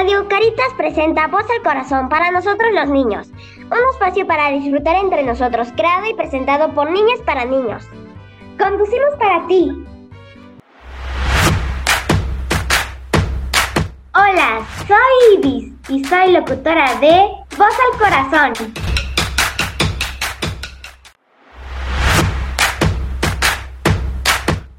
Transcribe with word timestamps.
Radio 0.00 0.26
Caritas 0.28 0.72
presenta 0.78 1.26
Voz 1.26 1.44
al 1.54 1.62
Corazón 1.62 2.08
para 2.08 2.30
nosotros 2.30 2.70
los 2.72 2.88
niños, 2.88 3.28
un 3.70 3.78
espacio 3.92 4.26
para 4.26 4.48
disfrutar 4.48 4.96
entre 4.96 5.22
nosotros, 5.22 5.68
creado 5.76 6.06
y 6.06 6.14
presentado 6.14 6.72
por 6.72 6.90
niñas 6.90 7.18
para 7.26 7.44
niños. 7.44 7.84
Conducimos 8.58 9.10
para 9.18 9.46
ti. 9.46 9.70
Hola, 14.14 14.66
soy 14.88 15.36
Ibis 15.36 15.74
y 15.90 16.02
soy 16.02 16.32
locutora 16.32 16.94
de 16.94 17.28
Voz 17.58 17.74
al 17.92 17.98
Corazón. 17.98 18.72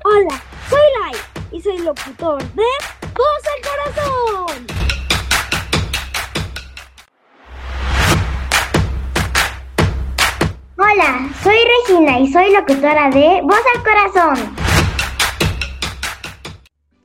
Hola, 0.03 0.41
soy 0.67 0.79
Lai 0.99 1.21
y 1.51 1.61
soy 1.61 1.77
locutor 1.77 2.41
de 2.53 2.63
Voz 3.13 3.43
al 3.55 3.69
Corazón. 3.69 4.80
Hola, 10.91 11.29
soy 11.41 11.55
Regina 11.55 12.19
y 12.19 12.31
soy 12.33 12.51
locutora 12.51 13.09
de 13.11 13.39
Voz 13.43 13.61
al 13.75 13.83
Corazón. 13.83 14.55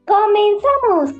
¡Comenzamos! 0.06 1.10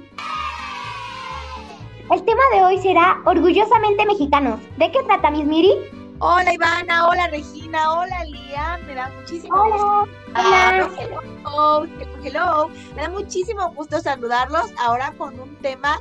El 2.10 2.24
tema 2.24 2.42
de 2.52 2.64
hoy 2.64 2.78
será 2.78 3.20
Orgullosamente 3.24 4.04
Mexicanos. 4.06 4.60
¿De 4.78 4.90
qué 4.90 5.00
trata, 5.04 5.30
Miss 5.30 5.44
Miri? 5.44 5.74
Hola 6.18 6.54
Ivana, 6.54 7.08
hola 7.08 7.28
Regina, 7.28 7.92
hola 7.92 8.24
Lía, 8.24 8.80
me 8.86 8.94
da 8.94 9.10
muchísimo 9.10 9.54
Hola. 9.54 9.76
gusto. 9.76 10.08
Ah, 10.34 10.88
hello, 10.98 11.86
hello, 12.24 12.68
me 12.96 13.02
da 13.02 13.10
muchísimo 13.10 13.70
gusto 13.74 14.00
saludarlos 14.00 14.72
ahora 14.78 15.12
con 15.16 15.38
un 15.38 15.54
tema 15.56 16.00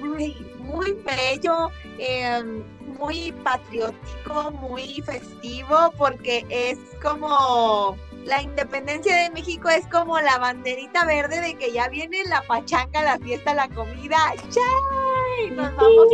muy, 0.00 0.34
muy 0.60 0.92
bello, 1.04 1.70
eh, 1.98 2.62
muy 3.00 3.32
patriótico, 3.42 4.52
muy 4.52 5.02
festivo, 5.02 5.92
porque 5.96 6.44
es 6.50 6.78
como 7.02 7.96
la 8.24 8.42
independencia 8.42 9.16
de 9.16 9.30
México 9.30 9.70
es 9.70 9.86
como 9.86 10.20
la 10.20 10.38
banderita 10.38 11.06
verde 11.06 11.40
de 11.40 11.54
que 11.54 11.72
ya 11.72 11.88
viene 11.88 12.22
la 12.24 12.42
pachanga, 12.42 13.02
la 13.02 13.18
fiesta, 13.18 13.54
la 13.54 13.68
comida. 13.68 14.18
¡Chay! 14.50 15.50
Nos 15.52 15.74
vamos 15.74 16.06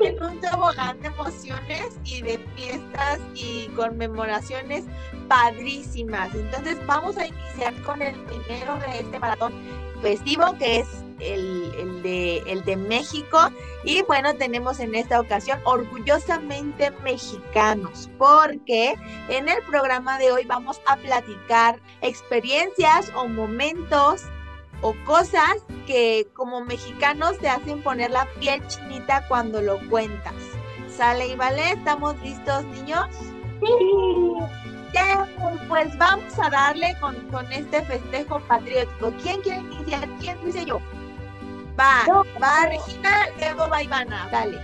en 0.00 0.22
un 0.22 0.40
tobogán 0.40 1.00
de 1.00 1.08
emociones 1.08 1.98
y 2.04 2.20
de 2.20 2.38
fiestas 2.54 3.18
y 3.34 3.68
conmemoraciones 3.68 4.84
padrísimas. 5.26 6.34
Entonces 6.34 6.76
vamos 6.86 7.16
a 7.16 7.26
iniciar 7.26 7.74
con 7.82 8.02
el 8.02 8.14
primero 8.24 8.76
de 8.80 9.00
este 9.00 9.18
maratón 9.18 9.54
festivo 10.02 10.54
que 10.58 10.80
es 10.80 11.03
el, 11.24 11.74
el 11.78 12.02
de, 12.02 12.38
el 12.46 12.64
de 12.64 12.76
México. 12.76 13.38
Y 13.84 14.02
bueno, 14.02 14.34
tenemos 14.34 14.80
en 14.80 14.94
esta 14.94 15.20
ocasión 15.20 15.58
orgullosamente 15.64 16.90
mexicanos, 17.02 18.10
porque 18.18 18.94
en 19.28 19.48
el 19.48 19.62
programa 19.64 20.18
de 20.18 20.32
hoy 20.32 20.44
vamos 20.44 20.80
a 20.86 20.96
platicar 20.96 21.78
experiencias 22.00 23.10
o 23.16 23.26
momentos 23.28 24.22
o 24.80 24.94
cosas 25.06 25.56
que 25.86 26.28
como 26.34 26.62
mexicanos 26.64 27.38
te 27.38 27.48
hacen 27.48 27.82
poner 27.82 28.10
la 28.10 28.26
piel 28.38 28.66
chinita 28.68 29.26
cuando 29.28 29.62
lo 29.62 29.78
cuentas. 29.88 30.34
¿Sale 30.94 31.28
y 31.28 31.36
vale? 31.36 31.72
¿Estamos 31.72 32.20
listos, 32.22 32.64
niños? 32.66 33.08
Sí. 33.60 34.64
Ya, 34.92 35.26
pues 35.68 35.96
vamos 35.98 36.38
a 36.38 36.50
darle 36.50 36.96
con, 37.00 37.16
con 37.30 37.50
este 37.50 37.82
festejo 37.82 38.38
patriótico. 38.40 39.12
¿Quién 39.20 39.40
quiere 39.40 39.58
iniciar? 39.60 40.08
¿Quién 40.20 40.38
dice 40.44 40.64
yo? 40.64 40.80
Va, 41.78 42.04
Yo. 42.06 42.24
va 42.40 42.66
Regina, 42.68 43.10
luego 43.38 43.68
va 43.68 43.82
Ivana, 43.82 44.28
dale. 44.30 44.58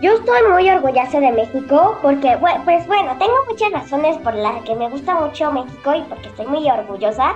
Yo 0.00 0.12
estoy 0.12 0.40
muy 0.52 0.70
orgullosa 0.70 1.18
de 1.18 1.32
México 1.32 1.98
porque, 2.02 2.38
pues 2.64 2.86
bueno, 2.86 3.16
tengo 3.18 3.34
muchas 3.48 3.72
razones 3.72 4.16
por 4.18 4.32
las 4.34 4.62
que 4.62 4.76
me 4.76 4.88
gusta 4.88 5.14
mucho 5.16 5.50
México 5.50 5.94
y 5.94 6.02
porque 6.02 6.28
estoy 6.28 6.46
muy 6.46 6.70
orgullosa. 6.70 7.34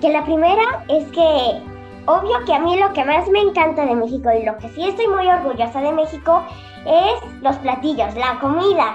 Que 0.00 0.08
la 0.12 0.24
primera 0.24 0.84
es 0.88 1.04
que, 1.08 1.62
obvio 2.06 2.44
que 2.46 2.54
a 2.54 2.58
mí 2.58 2.76
lo 2.78 2.92
que 2.92 3.04
más 3.04 3.28
me 3.28 3.40
encanta 3.40 3.86
de 3.86 3.94
México 3.94 4.28
y 4.32 4.44
lo 4.44 4.56
que 4.58 4.68
sí 4.70 4.88
estoy 4.88 5.06
muy 5.06 5.28
orgullosa 5.28 5.80
de 5.80 5.92
México 5.92 6.42
es 6.84 7.42
los 7.42 7.56
platillos, 7.58 8.14
la 8.16 8.40
comida. 8.40 8.94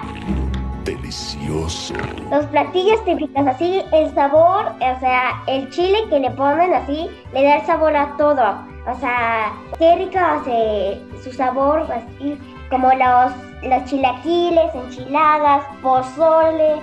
Delicioso. 0.86 1.94
Los 2.30 2.46
platillos 2.46 3.04
típicos, 3.04 3.44
así 3.46 3.82
el 3.92 4.14
sabor, 4.14 4.66
o 4.80 5.00
sea, 5.00 5.42
el 5.48 5.68
chile 5.70 5.98
que 6.08 6.20
le 6.20 6.30
ponen 6.30 6.72
así, 6.74 7.10
le 7.32 7.42
da 7.42 7.56
el 7.56 7.66
sabor 7.66 7.94
a 7.96 8.16
todo. 8.16 8.56
O 8.86 8.96
sea, 9.00 9.52
qué 9.80 9.96
rico 9.96 10.16
hace 10.18 11.00
su 11.24 11.32
sabor, 11.32 11.80
así 11.92 12.38
como 12.70 12.88
los, 12.92 13.32
los 13.68 13.84
chilaquiles, 13.86 14.72
enchiladas, 14.76 15.64
pozole, 15.82 16.76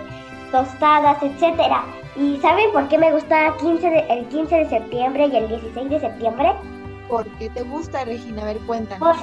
tostadas, 0.51 1.23
etcétera. 1.23 1.85
¿Y 2.17 2.37
saben 2.41 2.73
por 2.73 2.89
qué 2.89 2.97
me 2.97 3.11
gusta 3.13 3.55
15 3.61 3.89
de- 3.89 4.05
el 4.09 4.25
15 4.27 4.53
de 4.53 4.69
septiembre 4.69 5.27
y 5.27 5.35
el 5.37 5.47
16 5.47 5.89
de 5.89 5.99
septiembre? 6.01 6.51
¿Por 7.07 7.25
qué 7.37 7.49
te 7.49 7.61
gusta, 7.63 8.03
Regina? 8.03 8.41
A 8.41 8.45
ver, 8.45 8.57
Por, 8.57 8.65
cuéntanos. 8.67 9.17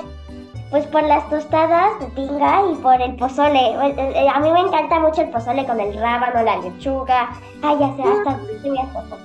Pues 0.70 0.86
por 0.86 1.02
las 1.02 1.28
tostadas 1.28 1.98
de 2.00 2.06
tinga 2.08 2.62
y 2.70 2.74
por 2.76 3.00
el 3.00 3.16
pozole. 3.16 3.58
Eh, 3.58 3.94
eh, 3.98 4.28
A 4.32 4.38
mí 4.40 4.50
me 4.52 4.60
encanta 4.60 5.00
mucho 5.00 5.22
el 5.22 5.30
pozole 5.30 5.66
con 5.66 5.80
el 5.80 5.98
rábano, 6.00 6.42
la 6.42 6.58
lechuga. 6.58 7.30
Ay, 7.62 7.76
ya 7.80 7.86
hasta 7.88 8.38
se 8.62 8.70
me 8.70 8.80
antojó. 8.80 9.18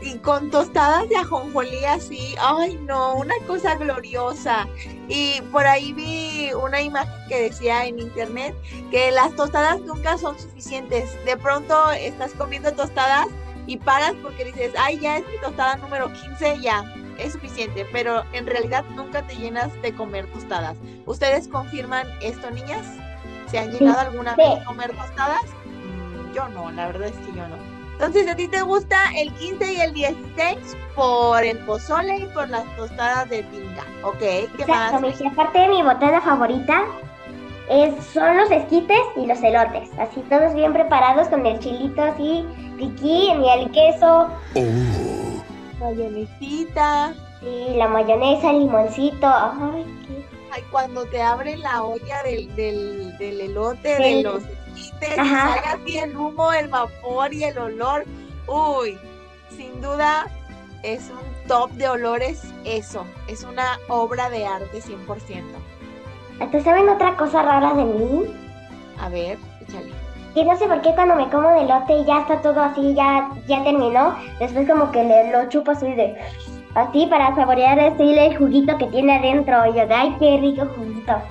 Y 0.00 0.18
con 0.18 0.50
tostadas 0.50 1.08
de 1.08 1.16
ajonjolí 1.16 1.82
así, 1.86 2.34
ay 2.38 2.78
no, 2.82 3.14
una 3.14 3.34
cosa 3.46 3.74
gloriosa. 3.76 4.66
Y 5.08 5.40
por 5.50 5.64
ahí 5.66 5.94
vi 5.94 6.52
una 6.52 6.82
imagen 6.82 7.14
que 7.28 7.42
decía 7.44 7.86
en 7.86 7.98
internet 7.98 8.54
que 8.90 9.10
las 9.12 9.34
tostadas 9.34 9.80
nunca 9.80 10.18
son 10.18 10.38
suficientes. 10.38 11.16
De 11.24 11.36
pronto 11.38 11.90
estás 11.92 12.34
comiendo 12.34 12.72
tostadas 12.72 13.28
y 13.66 13.78
paras 13.78 14.12
porque 14.22 14.44
dices, 14.44 14.72
ay, 14.78 14.98
ya 14.98 15.18
es 15.18 15.26
mi 15.26 15.38
tostada 15.40 15.76
número 15.76 16.12
15, 16.12 16.60
ya, 16.60 16.84
es 17.18 17.32
suficiente. 17.32 17.86
Pero 17.92 18.24
en 18.32 18.46
realidad 18.46 18.84
nunca 18.94 19.22
te 19.22 19.36
llenas 19.36 19.70
de 19.82 19.94
comer 19.94 20.26
tostadas. 20.32 20.76
¿Ustedes 21.06 21.48
confirman 21.48 22.06
esto, 22.20 22.50
niñas? 22.50 22.86
¿Se 23.50 23.58
han 23.58 23.70
Sí, 23.72 23.78
llenado 23.78 24.00
alguna 24.00 24.34
sí. 24.34 24.42
vez 24.42 24.58
de 24.60 24.64
comer 24.64 24.90
tostadas? 24.96 25.42
Mm, 25.44 26.32
yo 26.34 26.48
no, 26.48 26.70
la 26.72 26.86
verdad 26.86 27.08
es 27.08 27.26
que 27.26 27.32
yo 27.36 27.46
no. 27.48 27.56
Entonces, 27.92 28.28
¿a 28.28 28.34
ti 28.34 28.48
te 28.48 28.60
gusta 28.62 28.96
el 29.16 29.32
15 29.34 29.72
y 29.72 29.80
el 29.80 29.94
16 29.94 30.76
por 30.96 31.44
el 31.44 31.58
pozole 31.60 32.16
y 32.18 32.26
por 32.26 32.48
las 32.48 32.64
tostadas 32.76 33.28
de 33.30 33.44
tinga? 33.44 33.84
Ok, 34.02 34.18
¿qué 34.18 34.66
más? 34.66 34.92
Exacto, 34.94 35.00
Michi. 35.00 35.26
Aparte 35.28 35.60
de 35.60 35.68
mi 35.68 35.82
botana 35.82 36.20
favorita 36.20 36.82
es, 37.70 38.04
son 38.06 38.36
los 38.36 38.50
esquites 38.50 38.98
y 39.16 39.26
los 39.26 39.40
elotes. 39.44 39.90
Así 39.98 40.20
todos 40.28 40.54
bien 40.54 40.72
preparados 40.72 41.28
con 41.28 41.46
el 41.46 41.60
chilito 41.60 42.02
así, 42.02 42.44
piquín 42.76 43.44
y 43.44 43.50
el 43.50 43.70
queso 43.70 44.28
Oh, 44.56 45.13
Mayonesita. 45.84 47.14
y 47.42 47.74
la 47.76 47.88
mayonesa, 47.88 48.50
el 48.50 48.60
limoncito. 48.60 49.26
Ay, 49.26 49.84
qué... 50.06 50.24
Ay, 50.52 50.62
cuando 50.70 51.04
te 51.06 51.20
abren 51.20 51.60
la 51.60 51.82
olla 51.82 52.22
del, 52.22 52.54
del, 52.56 53.16
del 53.18 53.40
elote, 53.40 53.96
Sí. 53.96 54.02
de 54.02 54.22
los 54.22 54.42
esquites, 54.44 55.10
y 55.12 55.14
sale 55.16 55.60
así 55.66 55.98
el 55.98 56.16
humo, 56.16 56.52
el 56.52 56.68
vapor 56.68 57.34
y 57.34 57.44
el 57.44 57.58
olor. 57.58 58.04
Uy, 58.46 58.96
sin 59.56 59.80
duda 59.80 60.26
es 60.82 61.10
un 61.10 61.48
top 61.48 61.70
de 61.72 61.88
olores 61.88 62.42
eso. 62.64 63.04
Es 63.28 63.42
una 63.42 63.78
obra 63.88 64.30
de 64.30 64.46
arte 64.46 64.80
100%. 64.80 65.42
¿Hasta 66.40 66.60
saben 66.62 66.88
otra 66.88 67.16
cosa 67.16 67.42
rara 67.42 67.74
de 67.74 67.84
mí? 67.84 68.22
A 69.00 69.08
ver. 69.08 69.38
Que 70.34 70.44
no 70.44 70.56
sé 70.56 70.66
por 70.66 70.82
qué 70.82 70.92
cuando 70.94 71.14
me 71.14 71.30
como 71.30 71.48
el 71.50 71.64
elote 71.64 72.04
ya 72.04 72.20
está 72.20 72.42
todo 72.42 72.60
así, 72.60 72.92
ya, 72.94 73.30
ya 73.46 73.62
terminó. 73.62 74.16
Después 74.40 74.68
como 74.68 74.90
que 74.90 75.04
le, 75.04 75.32
lo 75.32 75.48
chupo 75.48 75.70
así 75.70 75.92
de... 75.92 76.16
Así 76.74 77.06
para 77.06 77.32
saborear 77.36 77.78
así 77.78 78.18
el 78.18 78.36
juguito 78.36 78.76
que 78.78 78.86
tiene 78.86 79.16
adentro. 79.16 79.64
Y 79.66 79.78
yo 79.78 79.86
de, 79.86 79.94
ay, 79.94 80.16
qué 80.18 80.38
rico 80.38 80.66
juguito. 80.74 81.22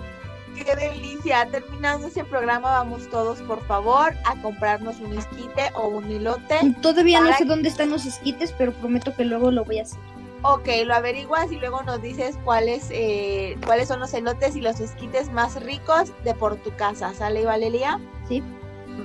Qué 0.56 0.76
delicia. 0.76 1.46
Terminando 1.52 2.08
ese 2.08 2.24
programa, 2.24 2.72
vamos 2.72 3.10
todos, 3.10 3.42
por 3.42 3.62
favor, 3.66 4.14
a 4.26 4.42
comprarnos 4.42 5.00
un 5.02 5.18
esquite 5.18 5.64
o 5.76 5.88
un 5.88 6.06
elote. 6.06 6.56
Todavía 6.82 7.20
no 7.20 7.34
sé 7.34 7.44
dónde 7.44 7.68
están 7.68 7.90
los 7.90 8.06
esquites, 8.06 8.54
pero 8.58 8.72
prometo 8.72 9.14
que 9.14 9.26
luego 9.26 9.52
lo 9.52 9.66
voy 9.66 9.80
a 9.80 9.82
hacer. 9.84 10.00
Ok, 10.44 10.68
lo 10.86 10.94
averiguas 10.94 11.52
y 11.52 11.56
luego 11.56 11.84
nos 11.84 12.02
dices 12.02 12.38
cuáles 12.44 12.90
eh, 12.92 13.58
cuáles 13.66 13.88
son 13.88 14.02
los 14.02 14.14
elotes 14.14 14.58
y 14.58 14.62
los 14.62 14.82
esquites 14.82 15.32
más 15.32 15.62
ricos 15.64 16.12
de 16.26 16.34
por 16.34 16.58
tu 16.58 16.76
casa. 16.76 17.14
¿Sale 17.14 17.42
y 17.42 17.46
Valeria? 17.46 18.00
Sí. 18.28 18.44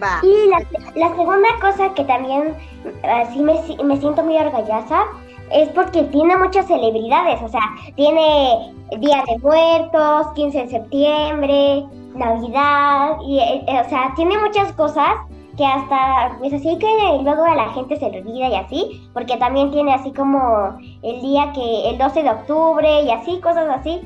Va. 0.02 0.20
Y 0.22 0.48
la, 0.48 0.58
la 0.94 1.16
segunda 1.16 1.48
cosa 1.60 1.92
que 1.94 2.04
también 2.04 2.54
así 3.02 3.40
me, 3.40 3.54
me 3.84 3.96
siento 3.98 4.22
muy 4.22 4.36
orgullosa 4.36 5.04
es 5.52 5.68
porque 5.70 6.04
tiene 6.04 6.36
muchas 6.36 6.66
celebridades, 6.66 7.40
o 7.42 7.48
sea, 7.48 7.62
tiene 7.96 8.74
Día 8.98 9.24
de 9.26 9.38
Muertos, 9.38 10.26
15 10.34 10.58
de 10.58 10.68
septiembre, 10.68 11.84
Navidad, 12.14 13.16
y, 13.26 13.38
eh, 13.38 13.64
eh, 13.66 13.82
o 13.84 13.88
sea, 13.88 14.12
tiene 14.16 14.38
muchas 14.38 14.72
cosas 14.72 15.16
que 15.56 15.66
hasta, 15.66 16.36
pues 16.38 16.52
así 16.52 16.78
que 16.78 16.86
luego 17.22 17.44
a 17.44 17.54
la 17.54 17.72
gente 17.72 17.96
se 17.96 18.10
le 18.10 18.20
olvida 18.20 18.48
y 18.48 18.54
así, 18.54 19.10
porque 19.12 19.36
también 19.38 19.70
tiene 19.70 19.92
así 19.92 20.12
como 20.12 20.78
el 21.02 21.20
día 21.20 21.52
que, 21.52 21.90
el 21.90 21.98
12 21.98 22.22
de 22.22 22.30
octubre 22.30 23.02
y 23.02 23.10
así, 23.10 23.40
cosas 23.40 23.68
así. 23.68 24.00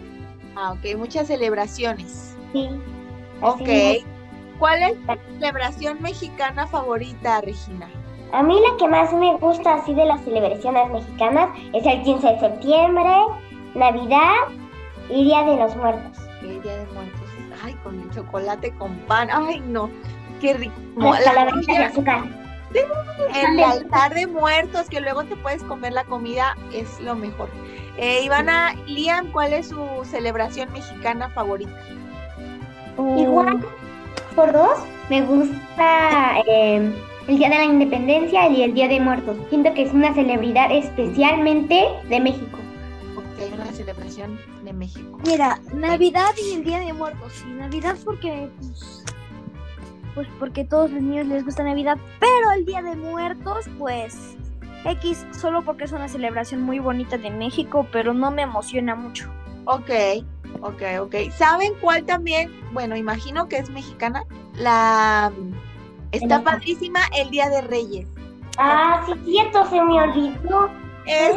Ah, 0.57 0.73
ok, 0.73 0.97
muchas 0.99 1.27
celebraciones. 1.27 2.37
Sí. 2.53 2.69
Ok. 3.43 3.69
¿Cuál 4.63 4.81
es 4.81 4.95
tu 4.95 5.15
celebración 5.41 6.01
mexicana 6.01 6.69
favorita, 6.69 7.41
Regina? 7.41 7.91
A 8.33 8.45
mí 8.45 8.61
la 8.61 8.77
que 8.77 8.87
más 8.87 9.13
me 9.13 9.35
gusta 9.39 9.75
así 9.75 9.93
de 9.93 10.05
las 10.05 10.23
celebraciones 10.23 10.89
mexicanas 10.89 11.49
es 11.73 11.85
el 11.85 12.01
15 12.05 12.29
de 12.29 12.39
septiembre, 12.39 13.11
Navidad 13.75 14.37
y 15.11 15.25
Día 15.25 15.43
de 15.43 15.57
los 15.57 15.75
Muertos. 15.75 16.17
El 16.43 16.63
Día 16.63 16.77
de 16.77 16.87
Muertos. 16.93 17.21
Ay, 17.65 17.75
con 17.83 18.03
el 18.03 18.11
chocolate 18.13 18.73
con 18.77 18.95
pan. 19.09 19.31
Ay, 19.33 19.59
no. 19.67 19.91
Qué 20.41 20.55
rico. 20.55 20.75
Las 20.97 21.25
La 21.25 21.33
calaveritas 21.33 21.79
de 21.79 21.85
azúcar. 21.85 22.23
el 23.35 23.65
altar 23.65 24.15
de 24.15 24.29
muertos, 24.29 24.89
que 24.89 25.01
luego 25.01 25.25
te 25.25 25.35
puedes 25.35 25.65
comer 25.65 25.93
la 25.93 26.05
comida, 26.05 26.57
es 26.73 27.01
lo 27.01 27.17
mejor. 27.17 27.49
Eh, 27.97 28.23
Ivana, 28.23 28.75
Liam, 28.87 29.33
¿cuál 29.33 29.55
es 29.55 29.71
su 29.71 29.85
celebración 30.05 30.73
mexicana 30.73 31.31
favorita? 31.31 31.77
Igual, 32.97 33.61
por 34.33 34.53
dos, 34.53 34.79
me 35.11 35.23
gusta 35.23 36.41
eh, 36.47 36.93
el 37.29 37.39
Día 37.39 37.49
de 37.49 37.57
la 37.57 37.65
Independencia 37.65 38.49
y 38.49 38.63
el 38.63 38.75
Día 38.75 38.89
de 38.89 39.01
Muertos. 39.01 39.37
Siento 39.49 39.73
que 39.75 39.83
es 39.83 39.93
una 39.93 40.15
celebridad 40.15 40.71
especialmente 40.73 41.87
de 42.09 42.21
México. 42.21 42.59
Porque 43.15 43.45
hay 43.45 43.53
una 43.53 43.67
celebración 43.73 44.39
de 44.65 44.73
México. 44.73 45.19
Mira, 45.27 45.61
Navidad 45.75 46.31
y 46.43 46.55
el 46.55 46.65
Día 46.65 46.81
de 46.81 46.93
Muertos. 46.93 47.45
Y 47.47 47.53
Navidad 47.53 47.97
porque, 48.05 48.49
pues, 48.59 49.05
pues 50.15 50.29
porque 50.39 50.65
todos 50.65 50.91
los 50.91 51.03
niños 51.03 51.27
les 51.27 51.45
gusta 51.45 51.63
Navidad. 51.63 51.99
Pero 52.19 52.53
el 52.57 52.65
Día 52.65 52.83
de 52.83 52.97
Muertos, 52.97 53.67
pues, 53.79 54.37
X, 54.85 55.27
solo 55.39 55.63
porque 55.63 55.85
es 55.85 55.93
una 55.93 56.09
celebración 56.09 56.63
muy 56.63 56.79
bonita 56.79 57.19
de 57.19 57.31
México, 57.31 57.87
pero 57.93 58.15
no 58.15 58.31
me 58.31 58.43
emociona 58.43 58.95
mucho. 58.95 59.31
Ok, 59.65 59.91
ok, 60.61 60.83
ok. 61.01 61.15
¿Saben 61.37 61.73
cuál 61.81 62.05
también? 62.05 62.51
Bueno, 62.73 62.97
imagino 62.97 63.49
que 63.49 63.59
es 63.59 63.71
mexicana. 63.71 64.25
La 64.55 65.33
está 66.11 66.43
padrísima 66.43 67.01
el 67.17 67.31
Día 67.31 67.49
de 67.49 67.63
Reyes. 67.63 68.09
Ah, 68.59 69.03
sí, 69.07 69.15
cierto, 69.25 69.65
se 69.67 69.81
me 69.81 70.03
olvidó. 70.03 70.71
Es 71.07 71.37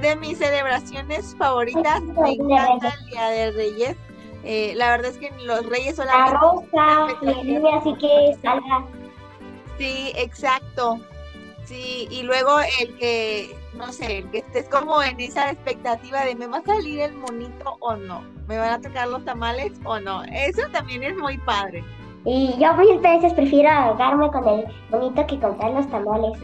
de 0.00 0.16
mis 0.16 0.38
celebraciones 0.38 1.34
favoritas. 1.36 2.02
Me 2.02 2.32
encanta 2.32 2.94
el 2.98 3.06
Día 3.06 3.28
de 3.28 3.50
Reyes. 3.52 3.96
Eh, 4.44 4.74
la 4.76 4.90
verdad 4.90 5.12
es 5.12 5.18
que 5.18 5.30
los 5.44 5.64
Reyes 5.66 5.98
La 5.98 6.04
solamente 6.04 6.38
rosa, 6.40 7.16
y 7.22 7.28
el 7.28 7.46
niño 7.46 7.76
así 7.76 7.94
que 7.94 8.36
salga. 8.42 8.84
Sí, 9.78 10.12
exacto. 10.16 10.98
Sí, 11.64 12.08
y 12.10 12.22
luego 12.22 12.58
el 12.80 12.96
que, 12.96 13.56
no 13.74 13.92
sé, 13.92 14.24
que 14.30 14.38
estés 14.38 14.68
como 14.68 15.02
en 15.02 15.18
esa 15.20 15.50
expectativa 15.50 16.24
de 16.24 16.34
me 16.34 16.46
va 16.46 16.58
a 16.58 16.62
salir 16.62 17.00
el 17.00 17.14
monito 17.14 17.76
o 17.80 17.96
no, 17.96 18.22
me 18.46 18.58
van 18.58 18.70
a 18.70 18.80
tocar 18.80 19.08
los 19.08 19.24
tamales 19.24 19.72
o 19.84 19.98
no. 19.98 20.22
Eso 20.24 20.62
también 20.72 21.02
es 21.02 21.16
muy 21.16 21.38
padre. 21.38 21.84
Y 22.24 22.54
yo 22.58 22.74
mil 22.74 22.98
veces 23.00 23.32
prefiero 23.32 23.70
ahogarme 23.70 24.30
con 24.30 24.46
el 24.46 24.64
bonito 24.90 25.26
que 25.26 25.40
contar 25.40 25.72
los 25.72 25.88
tamales. 25.90 26.38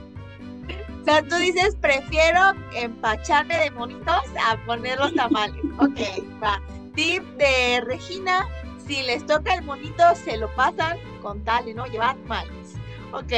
O 1.01 1.05
sea, 1.05 1.23
tú 1.23 1.37
dices, 1.37 1.77
prefiero 1.81 2.41
empacharme 2.75 3.57
de 3.57 3.71
monitos 3.71 4.23
a 4.47 4.57
poner 4.67 4.99
los 4.99 5.15
tamales. 5.15 5.57
Ok, 5.79 6.01
va. 6.43 6.61
Tip 6.95 7.23
de 7.37 7.81
Regina, 7.83 8.47
si 8.87 9.03
les 9.03 9.25
toca 9.25 9.55
el 9.55 9.63
monito, 9.63 10.03
se 10.17 10.37
lo 10.37 10.53
pasan 10.57 10.99
con 11.23 11.45
tal 11.45 11.65
de 11.65 11.75
no 11.75 11.87
llevar 11.87 12.17
tamales. 12.17 12.75
Ok. 13.13 13.33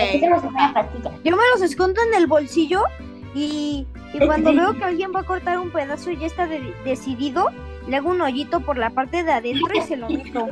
Yo 1.23 1.37
me 1.37 1.43
los 1.53 1.63
escondo 1.63 2.01
en 2.03 2.15
el 2.15 2.27
bolsillo 2.27 2.85
y, 3.35 3.87
y 4.13 4.27
cuando 4.27 4.53
veo 4.53 4.75
que 4.75 4.85
alguien 4.85 5.13
va 5.15 5.21
a 5.21 5.25
cortar 5.25 5.59
un 5.59 5.71
pedazo 5.71 6.11
y 6.11 6.17
ya 6.19 6.27
está 6.27 6.47
de- 6.47 6.75
decidido, 6.85 7.49
le 7.89 7.97
hago 7.97 8.11
un 8.11 8.21
hoyito 8.21 8.61
por 8.61 8.77
la 8.79 8.91
parte 8.91 9.23
de 9.25 9.33
adentro 9.33 9.75
y 9.75 9.81
se 9.83 9.97
lo 9.97 10.09
meto. 10.09 10.49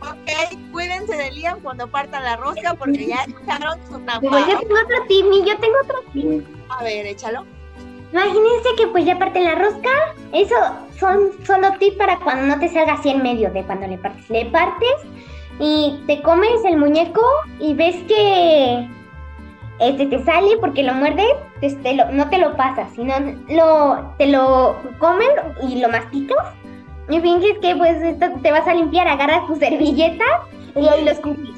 Ok, 0.00 0.58
cuídense 0.72 1.16
de 1.16 1.30
Liam 1.32 1.60
cuando 1.60 1.86
partan 1.88 2.24
la 2.24 2.36
rosca 2.36 2.74
porque 2.74 3.06
ya 3.06 3.22
escucharon 3.26 3.78
su 3.86 4.00
Pero 4.00 4.20
tamale. 4.20 4.52
yo 4.52 4.58
tengo 4.58 4.74
otro 4.74 4.96
tip, 5.08 5.26
yo 5.46 5.58
tengo 5.58 5.74
otro 5.84 5.98
tip. 6.12 6.44
A 6.68 6.82
ver, 6.82 7.06
échalo. 7.06 7.44
Imagínense 8.12 8.68
que 8.76 8.86
pues 8.88 9.04
ya 9.06 9.18
parte 9.18 9.40
la 9.40 9.54
rosca. 9.54 9.88
Eso 10.32 10.54
son 10.98 11.30
solo 11.46 11.72
tips 11.78 11.96
para 11.96 12.18
cuando 12.20 12.54
no 12.54 12.60
te 12.60 12.68
salga 12.68 12.94
así 12.94 13.08
en 13.10 13.22
medio 13.22 13.50
de 13.50 13.62
cuando 13.64 13.86
le 13.86 13.96
partes. 13.98 14.28
Le 14.28 14.46
partes 14.46 14.94
y 15.58 16.00
te 16.06 16.20
comes 16.22 16.62
el 16.66 16.76
muñeco 16.76 17.22
y 17.58 17.72
ves 17.74 17.96
que 18.08 18.86
este 19.82 20.06
te 20.06 20.24
sale 20.24 20.56
porque 20.58 20.82
lo 20.82 20.94
muerdes, 20.94 21.26
pues, 21.60 21.80
te 21.82 21.94
lo- 21.94 22.10
no 22.12 22.28
te 22.30 22.38
lo 22.38 22.56
pasas, 22.56 22.88
sino 22.94 23.14
lo, 23.48 24.14
te 24.18 24.26
lo 24.26 24.76
comen 24.98 25.28
y 25.68 25.80
lo 25.80 25.88
masticas. 25.88 26.38
Y 27.10 27.20
finges 27.20 27.58
que 27.60 27.74
pues 27.76 28.00
esto 28.02 28.26
te 28.42 28.52
vas 28.52 28.66
a 28.66 28.74
limpiar, 28.74 29.08
agarras 29.08 29.46
tu 29.46 29.56
servilleta 29.56 30.24
y 30.76 30.86
ahí 30.86 31.04
lo 31.04 31.10
escupes. 31.10 31.50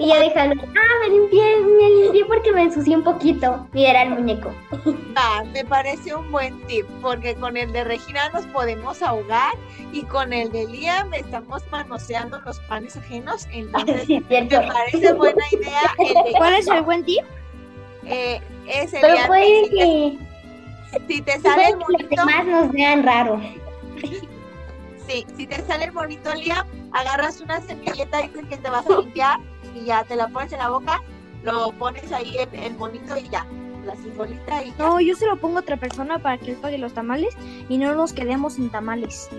Y 0.00 0.06
ya 0.06 0.20
dejan, 0.20 0.52
ah, 0.60 1.08
me 1.08 1.08
limpié, 1.12 1.56
me 1.64 1.90
limpié 2.02 2.24
porque 2.26 2.52
me 2.52 2.62
ensucié 2.62 2.94
un 2.96 3.02
poquito. 3.02 3.66
Y 3.74 3.84
era 3.86 4.02
el 4.02 4.10
muñeco. 4.10 4.52
Va, 5.16 5.42
me 5.52 5.64
parece 5.64 6.14
un 6.14 6.30
buen 6.30 6.60
tip 6.68 6.86
porque 7.02 7.34
con 7.34 7.56
el 7.56 7.72
de 7.72 7.82
Regina 7.82 8.28
nos 8.32 8.46
podemos 8.46 9.02
ahogar 9.02 9.54
y 9.90 10.02
con 10.02 10.32
el 10.32 10.52
de 10.52 10.68
Liam 10.68 11.12
estamos 11.14 11.64
manoseando 11.72 12.38
los 12.42 12.60
panes 12.60 12.96
ajenos. 12.96 13.48
Entonces, 13.50 14.02
Sí, 14.06 14.22
cierto. 14.28 14.60
me 14.60 14.66
parece 14.68 15.12
buena 15.14 15.44
idea 15.50 15.80
el 15.98 16.14
de 16.14 16.32
¿Cuál 16.38 16.54
es 16.54 16.68
el 16.68 16.82
buen 16.82 17.04
tip? 17.04 17.24
Eh, 18.08 18.40
ese 18.66 18.98
Pero 19.00 19.16
puede 19.26 19.64
si 19.64 19.70
te- 19.70 19.76
que, 19.76 20.18
si 21.14 21.22
te 21.22 21.40
sale 21.40 21.68
el 21.68 21.78
puede 21.78 21.98
que 22.08 22.16
los 22.16 22.24
monito, 22.24 22.26
demás 22.26 22.46
nos 22.46 22.72
vean 22.72 23.02
raro. 23.04 23.40
sí, 25.06 25.26
si 25.36 25.46
te 25.46 25.62
sale 25.66 25.84
el 25.86 25.92
monito 25.92 26.34
Liam, 26.34 26.66
agarras 26.92 27.40
una 27.40 27.60
servilleta 27.60 28.24
y 28.24 28.28
dices 28.28 28.46
que 28.48 28.56
te 28.56 28.70
vas 28.70 28.86
a 28.86 29.00
limpiar 29.00 29.40
y 29.74 29.84
ya 29.84 30.04
te 30.04 30.16
la 30.16 30.28
pones 30.28 30.52
en 30.52 30.58
la 30.58 30.68
boca, 30.70 31.02
lo 31.42 31.72
pones 31.72 32.10
ahí 32.12 32.36
en 32.38 32.54
el 32.62 32.76
monito 32.76 33.16
y 33.16 33.28
ya, 33.28 33.46
la 33.84 33.94
simbolita 33.96 34.62
y 34.64 34.70
ya. 34.70 34.76
No, 34.78 35.00
yo 35.00 35.14
se 35.14 35.26
lo 35.26 35.36
pongo 35.36 35.58
a 35.58 35.60
otra 35.60 35.76
persona 35.76 36.18
para 36.18 36.36
que 36.38 36.50
él 36.52 36.56
pague 36.56 36.78
los 36.78 36.92
tamales 36.94 37.34
y 37.68 37.78
no 37.78 37.94
nos 37.94 38.12
quedemos 38.12 38.54
sin 38.54 38.70
tamales. 38.70 39.28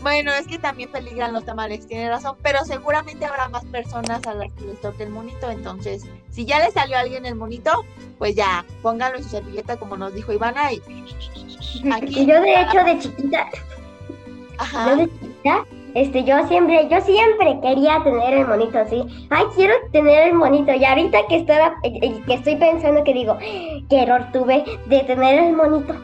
Bueno, 0.00 0.32
es 0.32 0.46
que 0.46 0.58
también 0.58 0.90
peligran 0.90 1.32
los 1.32 1.44
tamales, 1.44 1.86
tiene 1.86 2.08
razón, 2.10 2.36
pero 2.42 2.64
seguramente 2.64 3.24
habrá 3.24 3.48
más 3.48 3.64
personas 3.66 4.26
a 4.26 4.34
las 4.34 4.52
que 4.52 4.66
les 4.66 4.80
toque 4.80 5.04
el 5.04 5.10
monito, 5.10 5.50
entonces, 5.50 6.04
si 6.34 6.44
ya 6.44 6.58
le 6.58 6.70
salió 6.72 6.96
a 6.96 7.00
alguien 7.00 7.26
el 7.26 7.36
monito, 7.36 7.84
pues 8.18 8.34
ya, 8.34 8.64
póngalo 8.82 9.16
en 9.16 9.22
su 9.22 9.30
servilleta 9.30 9.76
como 9.76 9.96
nos 9.96 10.12
dijo 10.12 10.32
Ivana 10.32 10.72
y 10.72 10.82
aquí, 11.92 12.26
yo 12.26 12.40
de 12.40 12.60
hecho 12.60 12.84
de 12.84 12.98
chiquita, 12.98 13.46
ajá, 14.58 14.90
yo 14.90 14.96
de 14.96 15.08
chiquita, 15.08 15.64
este, 15.94 16.24
yo 16.24 16.44
siempre, 16.48 16.88
yo 16.90 17.00
siempre 17.02 17.60
quería 17.62 18.02
tener 18.02 18.34
el 18.34 18.48
monito 18.48 18.78
así. 18.78 19.04
Ay, 19.30 19.44
quiero 19.54 19.74
tener 19.92 20.28
el 20.28 20.34
monito. 20.34 20.72
Y 20.72 20.84
ahorita 20.84 21.18
que 21.28 21.36
estaba, 21.36 21.76
eh, 21.84 21.98
eh, 22.02 22.20
que 22.26 22.34
estoy 22.34 22.56
pensando 22.56 23.04
que 23.04 23.14
digo, 23.14 23.38
qué 23.38 24.02
error 24.02 24.26
tuve 24.32 24.64
de 24.86 25.00
tener 25.04 25.40
el 25.40 25.52
monito. 25.52 25.94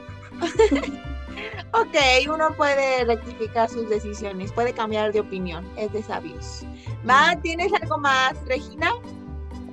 ok, 1.72 2.32
uno 2.32 2.54
puede 2.56 3.04
rectificar 3.04 3.68
sus 3.68 3.88
decisiones, 3.90 4.52
puede 4.52 4.72
cambiar 4.72 5.12
de 5.12 5.20
opinión, 5.20 5.66
es 5.76 5.92
de 5.92 6.04
sabios. 6.04 6.64
¿Va? 7.08 7.34
¿Tienes 7.42 7.72
algo 7.82 7.98
más, 7.98 8.34
Regina? 8.46 8.92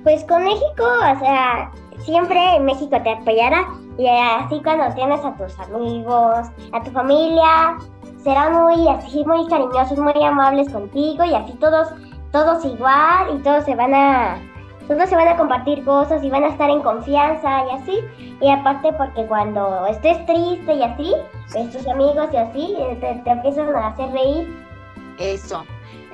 Pues 0.04 0.24
con 0.24 0.44
México, 0.44 0.84
o 0.84 1.18
sea, 1.18 1.70
siempre 1.98 2.60
México 2.60 2.96
te 3.02 3.10
apoyará. 3.10 3.66
Y 3.98 4.06
así 4.06 4.60
cuando 4.62 4.94
tienes 4.94 5.24
a 5.24 5.34
tus 5.34 5.58
amigos, 5.58 6.48
a 6.72 6.82
tu 6.82 6.90
familia, 6.92 7.76
serán 8.22 8.52
muy 8.52 8.88
así, 8.88 9.24
muy 9.24 9.46
cariñosos, 9.48 9.98
muy 9.98 10.22
amables 10.22 10.70
contigo 10.70 11.24
y 11.24 11.34
así 11.34 11.52
todos, 11.54 11.88
todos 12.30 12.64
igual 12.64 13.36
y 13.36 13.38
todos 13.42 13.64
se 13.64 13.74
van 13.74 13.94
a, 13.94 14.38
todos 14.86 15.08
se 15.08 15.16
van 15.16 15.28
a 15.28 15.36
compartir 15.36 15.84
cosas 15.84 16.22
y 16.22 16.30
van 16.30 16.44
a 16.44 16.48
estar 16.48 16.70
en 16.70 16.80
confianza 16.82 17.64
y 17.66 17.70
así. 17.76 17.98
Y 18.40 18.50
aparte 18.50 18.92
porque 18.92 19.26
cuando 19.26 19.86
estés 19.86 20.24
triste 20.26 20.74
y 20.74 20.82
así, 20.82 21.12
pues 21.52 21.72
tus 21.72 21.86
amigos 21.88 22.28
y 22.32 22.36
así, 22.36 22.76
eh, 22.78 23.20
te, 23.24 23.30
empiezan 23.30 23.74
a 23.74 23.88
hacer 23.88 24.10
reír. 24.12 24.66
Eso. 25.18 25.64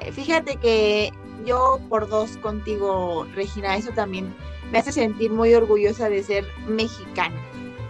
Eh, 0.00 0.10
Fíjate 0.10 0.56
que 0.56 1.12
yo 1.44 1.80
por 1.88 2.08
dos 2.08 2.36
contigo, 2.38 3.26
Regina, 3.34 3.76
eso 3.76 3.90
también 3.92 4.34
me 4.70 4.78
hace 4.78 4.92
sentir 4.92 5.30
muy 5.30 5.54
orgullosa 5.54 6.08
de 6.08 6.22
ser 6.22 6.44
mexicana. 6.66 7.36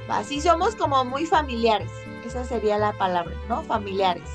Así 0.08 0.40
somos 0.40 0.74
como 0.76 1.04
muy 1.04 1.26
familiares. 1.26 1.90
Esa 2.26 2.44
sería 2.44 2.78
la 2.78 2.92
palabra, 2.92 3.34
¿no? 3.48 3.62
Familiares. 3.62 4.28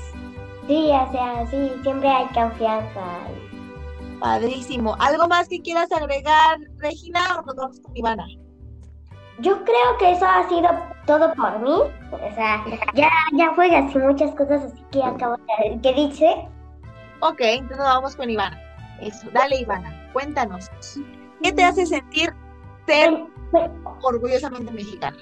Sí, 0.66 0.90
o 0.92 1.12
sea, 1.12 1.46
sí, 1.50 1.72
siempre 1.82 2.08
hay 2.08 2.26
confianza. 2.28 3.00
Padrísimo. 4.20 4.96
¿Algo 4.98 5.26
más 5.26 5.48
que 5.48 5.60
quieras 5.60 5.90
agregar, 5.90 6.58
Regina, 6.76 7.38
o 7.38 7.42
nos 7.42 7.56
vamos 7.56 7.80
con 7.80 7.96
Ivana? 7.96 8.26
Yo 9.38 9.64
creo 9.64 9.96
que 9.98 10.12
eso 10.12 10.26
ha 10.26 10.48
sido 10.48 10.68
todo 11.06 11.32
por 11.34 11.58
mí. 11.60 11.72
O 12.12 12.34
sea, 12.34 12.64
ya, 12.94 13.10
ya 13.32 13.52
fue 13.54 13.74
así 13.74 13.98
muchas 13.98 14.34
cosas 14.34 14.62
así 14.64 14.84
que 14.90 15.02
acabo 15.02 15.36
de 15.36 15.80
que 15.80 15.94
dice. 15.94 16.48
Ok, 17.20 17.40
entonces 17.40 17.78
nos 17.78 17.86
vamos 17.86 18.16
con 18.16 18.30
Ivana. 18.30 18.60
Eso, 19.00 19.28
dale, 19.32 19.60
Ivana, 19.60 20.10
cuéntanos. 20.12 20.70
¿Qué 21.42 21.52
te 21.52 21.64
hace 21.64 21.86
sentir 21.86 22.34
ser 22.86 23.24
Bueno, 23.50 23.98
orgullosamente 24.02 24.70
mexicana? 24.72 25.16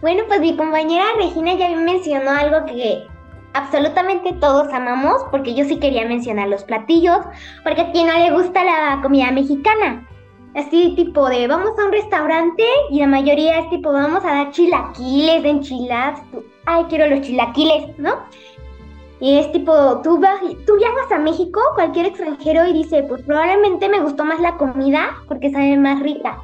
Bueno, 0.00 0.24
pues 0.28 0.40
mi 0.40 0.56
compañera 0.56 1.04
Regina 1.16 1.54
ya 1.54 1.68
mencionó 1.76 2.30
algo 2.30 2.64
que 2.66 3.06
absolutamente 3.52 4.32
todos 4.34 4.72
amamos, 4.72 5.24
porque 5.30 5.54
yo 5.54 5.64
sí 5.64 5.78
quería 5.78 6.06
mencionar 6.06 6.48
los 6.48 6.64
platillos, 6.64 7.18
porque 7.64 7.82
a 7.82 7.92
quien 7.92 8.06
no 8.06 8.14
le 8.14 8.30
gusta 8.30 8.64
la 8.64 9.00
comida 9.02 9.30
mexicana. 9.30 10.06
Así 10.54 10.94
tipo 10.96 11.28
de 11.28 11.46
vamos 11.46 11.78
a 11.78 11.84
un 11.84 11.92
restaurante 11.92 12.64
y 12.90 12.98
la 12.98 13.06
mayoría 13.06 13.60
es 13.60 13.70
tipo 13.70 13.92
vamos 13.92 14.24
a 14.24 14.32
dar 14.32 14.50
chilaquiles, 14.50 15.44
enchiladas. 15.44 16.20
Ay, 16.66 16.84
quiero 16.88 17.06
los 17.06 17.20
chilaquiles, 17.20 17.96
¿no? 17.98 18.24
Y 19.20 19.36
es 19.36 19.52
tipo, 19.52 20.00
tú, 20.02 20.18
tú 20.66 20.76
viajas 20.76 21.12
a 21.12 21.18
México, 21.18 21.60
cualquier 21.74 22.06
extranjero, 22.06 22.66
y 22.66 22.72
dice, 22.72 23.02
pues 23.02 23.22
probablemente 23.22 23.88
me 23.88 24.00
gustó 24.00 24.24
más 24.24 24.40
la 24.40 24.56
comida 24.56 25.10
porque 25.28 25.50
sabe 25.50 25.76
más 25.76 26.00
rica. 26.00 26.38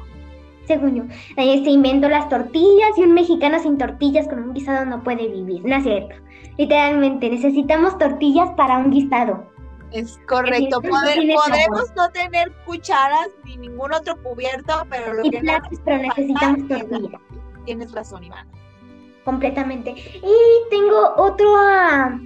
Según 0.67 0.95
yo. 0.95 1.03
Ahí 1.37 1.63
se 1.63 1.71
inventó 1.71 2.07
las 2.09 2.29
tortillas 2.29 2.97
y 2.97 3.01
un 3.01 3.13
mexicano 3.13 3.57
sin 3.59 3.77
tortillas 3.77 4.27
con 4.27 4.43
un 4.43 4.53
guisado 4.53 4.85
no 4.85 5.01
puede 5.01 5.27
vivir. 5.27 5.63
No 5.65 5.77
es 5.77 5.83
cierto. 5.83 6.15
Literalmente, 6.57 7.29
necesitamos 7.29 7.97
tortillas 7.97 8.49
para 8.51 8.77
un 8.77 8.91
guisado. 8.91 9.47
Es 9.91 10.19
correcto. 10.27 10.81
podemos 10.81 11.95
no 11.95 12.09
tener 12.11 12.51
cucharas 12.65 13.29
ni 13.45 13.57
ningún 13.57 13.93
otro 13.93 14.21
cubierto, 14.21 14.85
pero 14.89 15.13
lo 15.13 15.23
que 15.23 15.41
pero 15.85 16.03
necesitamos 16.03 16.67
tortillas. 16.67 17.21
Tienes 17.65 17.91
razón, 17.93 18.23
Iván. 18.25 18.47
Completamente. 19.23 19.91
Y 19.91 20.69
tengo 20.69 21.13
otro 21.17 21.53
ah, 21.57 22.19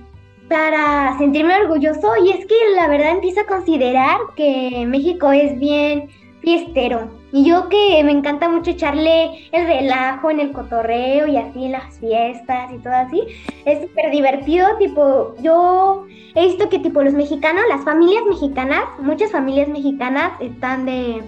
para 0.52 1.18
sentirme 1.18 1.56
orgulloso 1.62 2.12
y 2.26 2.30
es 2.32 2.46
que 2.46 2.56
la 2.76 2.90
verdad 2.90 3.12
empiezo 3.12 3.40
a 3.40 3.46
considerar 3.46 4.20
que 4.36 4.84
México 4.86 5.32
es 5.32 5.58
bien 5.58 6.10
fiestero. 6.42 7.08
Y 7.32 7.46
yo 7.46 7.70
que 7.70 8.04
me 8.04 8.12
encanta 8.12 8.50
mucho 8.50 8.72
echarle 8.72 9.48
el 9.54 9.66
relajo 9.66 10.30
en 10.30 10.42
el 10.42 10.52
cotorreo 10.52 11.26
y 11.26 11.38
así 11.38 11.70
las 11.70 11.98
fiestas 12.00 12.70
y 12.74 12.80
todo 12.80 12.94
así, 12.94 13.22
es 13.64 13.80
súper 13.80 14.12
divertido, 14.12 14.68
tipo, 14.78 15.36
yo 15.42 16.06
he 16.36 16.48
visto 16.48 16.68
que 16.68 16.80
tipo 16.80 17.02
los 17.02 17.14
mexicanos, 17.14 17.64
las 17.70 17.86
familias 17.86 18.24
mexicanas, 18.28 18.84
muchas 19.00 19.32
familias 19.32 19.70
mexicanas 19.70 20.34
están 20.42 20.86
de, 20.86 21.24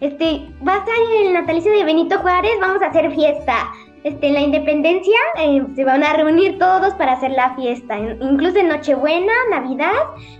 este, 0.00 0.46
va 0.66 0.74
a 0.74 0.78
estar 0.80 0.94
el 1.22 1.32
natalicio 1.32 1.72
de 1.72 1.84
Benito 1.84 2.18
Juárez, 2.18 2.52
vamos 2.60 2.82
a 2.82 2.88
hacer 2.88 3.10
fiesta. 3.14 3.72
Este, 4.02 4.28
en 4.28 4.34
la 4.34 4.40
independencia 4.40 5.16
eh, 5.38 5.62
se 5.74 5.84
van 5.84 6.02
a 6.02 6.14
reunir 6.14 6.58
todos 6.58 6.94
para 6.94 7.12
hacer 7.12 7.32
la 7.32 7.54
fiesta. 7.54 7.98
Incluso 7.98 8.58
en 8.58 8.68
Nochebuena, 8.68 9.32
Navidad, 9.50 9.92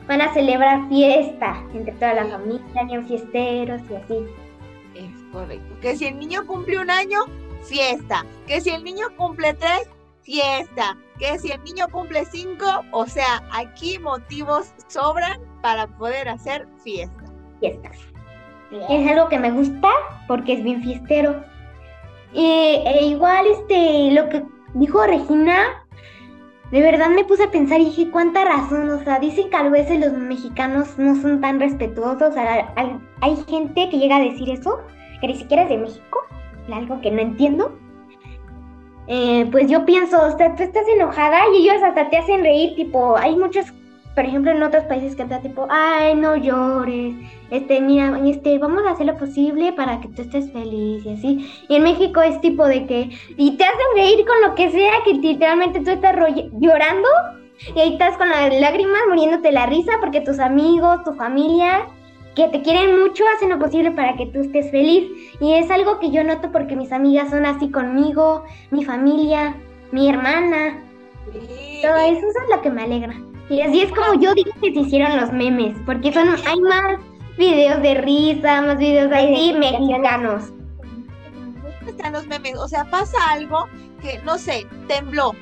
van 0.07 0.23
a 0.23 0.33
celebrar 0.33 0.89
fiesta 0.89 1.63
entre 1.75 1.93
toda 1.93 2.15
la 2.15 2.27
familia, 2.27 2.85
bien 2.85 3.07
fiesteros 3.07 3.83
y 3.91 3.95
así. 3.95 4.27
Es 4.95 5.33
correcto. 5.33 5.75
Que 5.83 5.95
si 5.95 6.07
el 6.07 6.19
niño 6.19 6.47
cumple 6.47 6.79
un 6.79 6.91
año, 6.91 7.21
fiesta. 7.63 8.25
Que 8.47 8.63
si 8.63 8.71
el 8.71 8.83
niño 8.83 9.09
cumple 9.19 9.53
tres, 9.53 9.91
fiesta. 10.23 10.97
Que 11.19 11.39
si 11.39 11.53
el 11.53 11.63
niño 11.63 11.87
cumple 11.93 12.25
cinco, 12.25 12.67
o 12.93 13.07
sea, 13.07 13.43
aquí 13.53 13.99
motivos 13.99 14.73
sobran 14.89 15.39
para 15.61 15.87
poder 15.87 16.31
hacer 16.31 16.67
fiesta. 16.83 17.25
Fiestas. 17.61 17.99
Es 18.89 19.11
algo 19.11 19.29
que 19.29 19.39
me 19.39 19.51
gusta 19.51 19.89
porque 20.29 20.55
es 20.55 20.63
bien 20.63 20.83
fiestero. 20.83 21.45
E 22.35 23.07
igual, 23.07 23.47
este, 23.47 24.11
lo 24.13 24.29
que 24.29 24.45
dijo 24.75 25.05
Regina, 25.05 25.81
de 26.71 26.83
verdad 26.83 27.11
me 27.11 27.25
puse 27.25 27.45
a 27.45 27.51
pensar 27.51 27.81
y 27.81 27.87
dije, 27.87 28.11
cuánta 28.11 28.45
razón, 28.45 28.89
o 28.91 29.03
sea, 29.03 29.19
dicen 29.19 29.51
que 29.51 29.57
a 29.57 29.69
veces 29.69 29.99
los 29.99 30.13
mexicanos 30.13 30.97
no 30.99 31.17
son 31.17 31.41
tan 31.41 31.59
respetuosos, 31.59 32.31
o 32.31 32.33
sea, 32.33 32.73
hay, 33.21 33.37
gente 33.49 33.89
que 33.91 33.99
llega 33.99 34.17
a 34.17 34.21
decir 34.21 34.49
eso, 34.51 34.79
que 35.21 35.27
ni 35.27 35.35
siquiera 35.35 35.65
es 35.65 35.69
de 35.69 35.79
México, 35.79 36.21
algo 36.73 37.01
que 37.01 37.11
no 37.11 37.21
entiendo. 37.21 37.77
Eh, 39.09 39.49
pues 39.51 39.69
yo 39.69 39.85
pienso, 39.85 40.23
o 40.23 40.37
sea, 40.37 40.55
tú 40.55 40.63
estás 40.63 40.87
enojada 40.95 41.41
y 41.53 41.63
ellos 41.63 41.83
hasta 41.83 42.09
te 42.09 42.19
hacen 42.19 42.43
reír, 42.43 42.77
tipo, 42.77 43.17
hay 43.17 43.35
muchos 43.35 43.67
por 44.21 44.29
ejemplo, 44.29 44.51
en 44.51 44.63
otros 44.63 44.85
países 44.85 45.17
que 45.17 45.23
está 45.23 45.41
tipo, 45.41 45.67
ay, 45.71 46.15
no 46.15 46.37
llores, 46.37 47.15
este, 47.51 47.81
mira, 47.81 48.21
este, 48.27 48.59
vamos 48.59 48.85
a 48.85 48.91
hacer 48.91 49.07
lo 49.07 49.17
posible 49.17 49.73
para 49.73 49.99
que 49.99 50.09
tú 50.09 50.21
estés 50.21 50.53
feliz 50.53 51.07
y 51.07 51.09
así. 51.09 51.51
Y 51.71 51.77
en 51.77 51.85
México 51.85 52.21
es 52.21 52.39
tipo 52.43 52.67
de 52.67 52.85
que, 52.85 53.09
y 53.39 53.57
te 53.57 53.65
hacen 53.65 53.79
reír 53.95 54.27
con 54.27 54.39
lo 54.43 54.55
que 54.55 54.71
sea, 54.73 54.93
que 55.07 55.15
literalmente 55.15 55.81
tú 55.81 55.93
estás 55.93 56.15
llorando 56.53 57.09
y 57.75 57.81
ahí 57.81 57.93
estás 57.95 58.19
con 58.19 58.29
las 58.29 58.53
lágrimas 58.61 59.01
muriéndote 59.09 59.53
la 59.53 59.65
risa 59.65 59.93
porque 60.03 60.21
tus 60.21 60.39
amigos, 60.39 61.03
tu 61.03 61.15
familia, 61.15 61.87
que 62.35 62.49
te 62.49 62.61
quieren 62.61 63.01
mucho, 63.01 63.25
hacen 63.35 63.49
lo 63.49 63.59
posible 63.59 63.91
para 63.93 64.17
que 64.17 64.27
tú 64.27 64.41
estés 64.41 64.71
feliz. 64.71 65.09
Y 65.41 65.55
es 65.55 65.71
algo 65.71 65.99
que 65.99 66.11
yo 66.11 66.23
noto 66.25 66.53
porque 66.53 66.77
mis 66.77 66.93
amigas 66.93 67.31
son 67.31 67.47
así 67.47 67.71
conmigo, 67.71 68.45
mi 68.71 68.85
familia, 68.85 69.57
mi 69.93 70.11
hermana. 70.11 70.79
Todo 71.81 71.97
eso, 71.97 72.19
eso 72.19 72.39
es 72.45 72.55
lo 72.55 72.61
que 72.61 72.69
me 72.69 72.83
alegra. 72.83 73.15
Y 73.51 73.61
así 73.63 73.81
es 73.81 73.91
como 73.91 74.15
yo 74.15 74.33
digo 74.33 74.53
que 74.63 74.73
se 74.73 74.79
hicieron 74.79 75.17
los 75.17 75.33
memes, 75.33 75.77
porque 75.85 76.13
son 76.13 76.29
hay 76.47 76.61
más 76.61 77.01
videos 77.37 77.83
de 77.83 77.95
risa, 77.95 78.63
más 78.63 78.79
videos 78.79 79.11
ahí 79.13 79.53
mexicanos. 79.53 80.53
Están 81.85 82.13
los 82.13 82.29
memes, 82.29 82.57
o 82.57 82.69
sea, 82.69 82.85
pasa 82.85 83.19
algo 83.29 83.67
que, 84.01 84.21
no 84.21 84.39
sé, 84.39 84.69
tembló, 84.87 85.33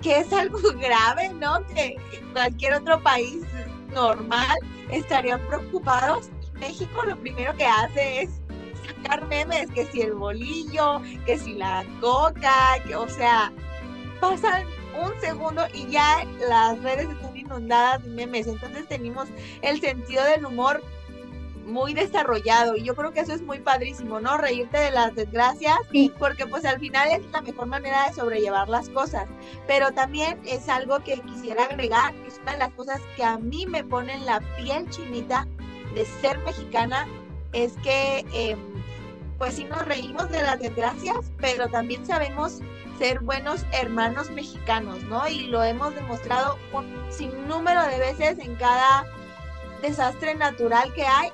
que 0.00 0.20
es 0.20 0.32
algo 0.32 0.58
grave, 0.80 1.34
¿no? 1.34 1.62
Que 1.74 1.96
cualquier 2.32 2.76
otro 2.76 2.98
país 3.02 3.42
normal 3.94 4.58
estarían 4.90 5.40
preocupados. 5.46 6.30
México 6.58 7.02
lo 7.04 7.16
primero 7.18 7.54
que 7.56 7.66
hace 7.66 8.22
es 8.22 8.40
sacar 8.86 9.26
memes, 9.26 9.70
que 9.72 9.84
si 9.84 10.00
el 10.00 10.14
bolillo, 10.14 11.02
que 11.26 11.36
si 11.36 11.52
la 11.52 11.84
coca, 12.00 12.78
que, 12.86 12.96
o 12.96 13.06
sea, 13.06 13.52
pasan 14.18 14.64
un 14.98 15.20
segundo 15.20 15.62
y 15.74 15.86
ya 15.88 16.24
las 16.48 16.82
redes 16.82 17.08
están 17.08 17.29
inundadas 17.50 18.02
de 18.04 18.10
memes. 18.10 18.46
Entonces 18.46 18.86
tenemos 18.86 19.28
el 19.62 19.80
sentido 19.80 20.24
del 20.24 20.44
humor 20.44 20.82
muy 21.66 21.94
desarrollado 21.94 22.76
y 22.76 22.82
yo 22.82 22.94
creo 22.94 23.12
que 23.12 23.20
eso 23.20 23.32
es 23.32 23.42
muy 23.42 23.60
padrísimo, 23.60 24.20
¿no? 24.20 24.36
Reírte 24.36 24.78
de 24.78 24.90
las 24.90 25.14
desgracias, 25.14 25.78
sí. 25.92 26.12
porque 26.18 26.46
pues 26.46 26.64
al 26.64 26.80
final 26.80 27.08
es 27.10 27.22
la 27.30 27.42
mejor 27.42 27.66
manera 27.66 28.08
de 28.08 28.14
sobrellevar 28.14 28.68
las 28.68 28.88
cosas, 28.88 29.26
pero 29.66 29.92
también 29.92 30.38
es 30.44 30.68
algo 30.68 30.98
que 31.00 31.20
quisiera 31.20 31.64
agregar, 31.64 32.14
es 32.26 32.38
una 32.42 32.52
de 32.52 32.58
las 32.58 32.72
cosas 32.72 33.00
que 33.16 33.24
a 33.24 33.38
mí 33.38 33.66
me 33.66 33.84
ponen 33.84 34.26
la 34.26 34.40
piel 34.56 34.88
chinita 34.90 35.46
de 35.94 36.04
ser 36.04 36.38
mexicana, 36.38 37.06
es 37.52 37.74
que 37.84 38.24
em, 38.32 38.58
pues 39.38 39.54
sí 39.54 39.64
nos 39.64 39.84
reímos 39.86 40.30
de 40.30 40.42
las 40.42 40.58
desgracias, 40.58 41.32
pero 41.38 41.68
también 41.68 42.04
sabemos 42.04 42.60
ser 43.00 43.20
buenos 43.20 43.64
hermanos 43.72 44.30
mexicanos, 44.30 45.02
¿no? 45.04 45.26
Y 45.26 45.46
lo 45.46 45.64
hemos 45.64 45.94
demostrado 45.94 46.58
un 46.74 46.86
sinnúmero 47.10 47.82
de 47.86 47.98
veces 47.98 48.38
en 48.38 48.54
cada 48.56 49.06
desastre 49.80 50.34
natural 50.34 50.92
que 50.92 51.06
hay. 51.06 51.30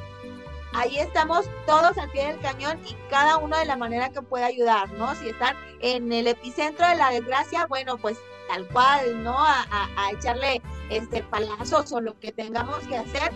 Ahí 0.75 0.97
estamos 0.99 1.45
todos 1.67 1.99
al 1.99 2.09
pie 2.13 2.29
del 2.29 2.41
cañón 2.41 2.79
y 2.87 2.95
cada 3.11 3.39
uno 3.39 3.59
de 3.59 3.65
la 3.65 3.77
manera 3.77 4.11
que 4.11 4.23
puede 4.23 4.45
ayudar, 4.45 4.93
¿no? 4.93 5.13
Si 5.17 5.31
están 5.31 5.57
en 5.81 6.13
el 6.13 6.29
epicentro 6.29 6.87
de 6.87 6.95
la 6.95 7.11
desgracia, 7.11 7.67
bueno, 7.67 7.97
pues 7.99 8.17
tal 8.49 8.69
cual, 8.69 9.25
¿no? 9.25 9.37
A, 9.37 9.67
echarle 10.13 10.63
este 10.89 11.25
palazos 11.25 11.91
o 11.91 12.01
lo 12.01 12.17
que 12.21 12.31
tengamos 12.31 12.79
que 12.87 12.97
hacer 12.97 13.33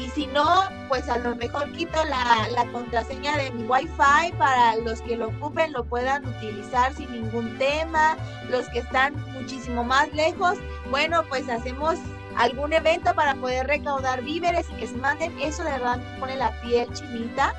y 0.00 0.08
si 0.10 0.26
no, 0.28 0.62
pues 0.88 1.08
a 1.10 1.18
lo 1.18 1.36
mejor 1.36 1.70
quito 1.72 2.02
la, 2.04 2.48
la, 2.54 2.64
contraseña 2.72 3.36
de 3.36 3.50
mi 3.50 3.64
Wi-Fi 3.64 4.32
para 4.38 4.76
los 4.76 5.02
que 5.02 5.16
lo 5.16 5.28
ocupen 5.28 5.72
lo 5.72 5.84
puedan 5.84 6.26
utilizar 6.26 6.94
sin 6.94 7.12
ningún 7.12 7.58
tema. 7.58 8.16
Los 8.48 8.66
que 8.70 8.78
están 8.78 9.14
muchísimo 9.32 9.84
más 9.84 10.10
lejos, 10.14 10.56
bueno, 10.90 11.22
pues 11.28 11.48
hacemos 11.50 11.96
algún 12.36 12.72
evento 12.72 13.14
para 13.14 13.34
poder 13.34 13.66
recaudar 13.66 14.22
víveres 14.22 14.66
y 14.70 14.80
que 14.80 14.86
se 14.86 14.96
manden. 14.96 15.38
Eso 15.38 15.64
de 15.64 15.72
verdad 15.72 16.00
pone 16.18 16.36
la 16.36 16.50
piel 16.62 16.90
chinita 16.94 17.52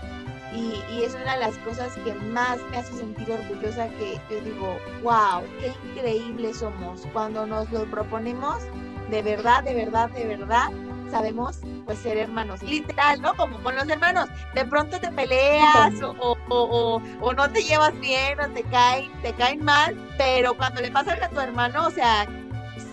y, 0.51 0.81
y, 0.91 1.03
es 1.03 1.13
una 1.13 1.35
de 1.35 1.41
las 1.41 1.57
cosas 1.59 1.93
que 2.03 2.13
más 2.13 2.57
me 2.71 2.77
hace 2.77 2.93
sentir 2.93 3.31
orgullosa 3.31 3.87
que 3.99 4.19
yo 4.31 4.41
digo, 4.41 4.79
wow, 5.03 5.43
qué 5.59 5.73
increíbles 5.89 6.57
somos. 6.57 7.07
Cuando 7.13 7.45
nos 7.45 7.71
lo 7.71 7.85
proponemos, 7.85 8.63
de 9.11 9.21
verdad, 9.21 9.63
de 9.63 9.75
verdad, 9.75 10.09
de 10.09 10.25
verdad, 10.25 10.69
sabemos 11.11 11.59
pues 11.85 11.99
ser 11.99 12.17
hermanos, 12.17 12.63
literal, 12.63 13.21
¿no? 13.21 13.35
Como 13.35 13.61
con 13.61 13.75
los 13.75 13.87
hermanos, 13.87 14.29
de 14.55 14.65
pronto 14.65 14.99
te 14.99 15.11
peleas 15.11 16.01
o, 16.01 16.37
o, 16.49 17.01
o, 17.21 17.33
no 17.33 17.51
te 17.51 17.61
llevas 17.61 17.97
bien 17.99 18.39
o 18.39 18.49
te 18.49 18.63
caen, 18.63 19.11
te 19.21 19.33
caen 19.33 19.63
mal, 19.63 19.95
pero 20.17 20.55
cuando 20.55 20.81
le 20.81 20.89
pasa 20.91 21.13
a 21.13 21.29
tu 21.29 21.39
hermano, 21.39 21.87
o 21.87 21.91
sea, 21.91 22.27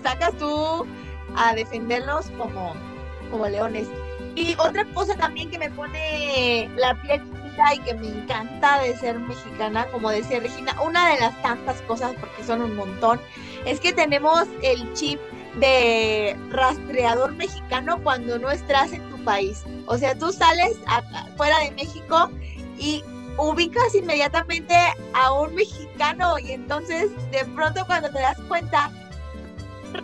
sacas 0.02 0.32
tú 0.38 0.86
a 1.36 1.54
defenderlos 1.54 2.30
como, 2.36 2.74
como 3.30 3.46
leones. 3.46 3.88
Y 4.34 4.54
otra 4.58 4.84
cosa 4.94 5.14
también 5.14 5.50
que 5.50 5.58
me 5.58 5.70
pone 5.70 6.68
la 6.76 7.00
piel 7.02 7.22
y 7.74 7.78
que 7.80 7.94
me 7.94 8.06
encanta 8.06 8.80
de 8.80 8.96
ser 8.96 9.18
mexicana, 9.18 9.86
como 9.90 10.10
decía 10.10 10.40
Regina, 10.40 10.80
una 10.80 11.10
de 11.12 11.20
las 11.20 11.40
tantas 11.42 11.80
cosas, 11.82 12.14
porque 12.20 12.44
son 12.44 12.62
un 12.62 12.76
montón, 12.76 13.20
es 13.64 13.80
que 13.80 13.92
tenemos 13.92 14.46
el 14.62 14.92
chip 14.94 15.20
de 15.56 16.36
rastreador 16.50 17.32
mexicano 17.34 18.00
cuando 18.02 18.38
no 18.38 18.50
estás 18.50 18.92
en 18.92 19.08
tu 19.10 19.22
país. 19.24 19.64
O 19.86 19.96
sea, 19.98 20.16
tú 20.16 20.32
sales 20.32 20.76
fuera 21.36 21.58
de 21.60 21.70
México 21.72 22.30
y 22.78 23.02
ubicas 23.38 23.94
inmediatamente 23.94 24.74
a 25.14 25.32
un 25.32 25.54
mexicano 25.54 26.38
y 26.38 26.52
entonces 26.52 27.10
de 27.30 27.44
pronto 27.54 27.84
cuando 27.86 28.10
te 28.10 28.20
das 28.20 28.38
cuenta 28.48 28.90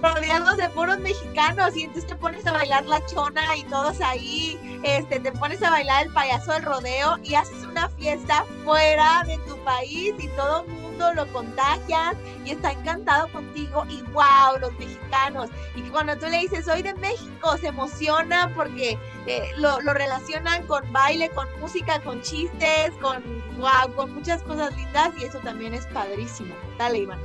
rodeados 0.00 0.56
de 0.56 0.68
puros 0.70 0.98
mexicanos 1.00 1.76
y 1.76 1.82
entonces 1.82 2.06
te 2.06 2.16
pones 2.16 2.46
a 2.46 2.52
bailar 2.52 2.84
la 2.86 3.04
chona 3.06 3.56
y 3.56 3.64
todos 3.64 4.00
ahí, 4.00 4.58
este, 4.82 5.20
te 5.20 5.32
pones 5.32 5.62
a 5.62 5.70
bailar 5.70 6.06
el 6.06 6.12
payaso 6.12 6.52
del 6.52 6.62
rodeo 6.62 7.18
y 7.22 7.34
haces 7.34 7.64
una 7.64 7.88
fiesta 7.90 8.44
fuera 8.64 9.24
de 9.26 9.36
tu 9.38 9.56
país 9.58 10.14
y 10.18 10.28
todo 10.28 10.64
mundo 10.94 11.14
lo 11.14 11.26
contagia 11.32 12.14
y 12.44 12.50
está 12.50 12.72
encantado 12.72 13.28
contigo 13.28 13.84
y 13.88 14.02
wow, 14.12 14.58
los 14.60 14.72
mexicanos. 14.78 15.50
Y 15.74 15.82
cuando 15.90 16.16
tú 16.16 16.26
le 16.26 16.38
dices 16.38 16.64
soy 16.64 16.82
de 16.82 16.94
México, 16.94 17.56
se 17.58 17.68
emociona 17.68 18.50
porque 18.54 18.98
eh, 19.26 19.42
lo, 19.58 19.80
lo, 19.80 19.94
relacionan 19.94 20.66
con 20.66 20.80
baile, 20.92 21.30
con 21.30 21.46
música, 21.60 22.00
con 22.00 22.20
chistes, 22.22 22.92
con 23.00 23.22
wow, 23.58 23.94
con 23.94 24.14
muchas 24.14 24.42
cosas 24.42 24.76
lindas 24.76 25.10
y 25.20 25.24
eso 25.24 25.38
también 25.40 25.74
es 25.74 25.86
padrísimo. 25.86 26.54
Dale, 26.78 26.98
Iván. 26.98 27.18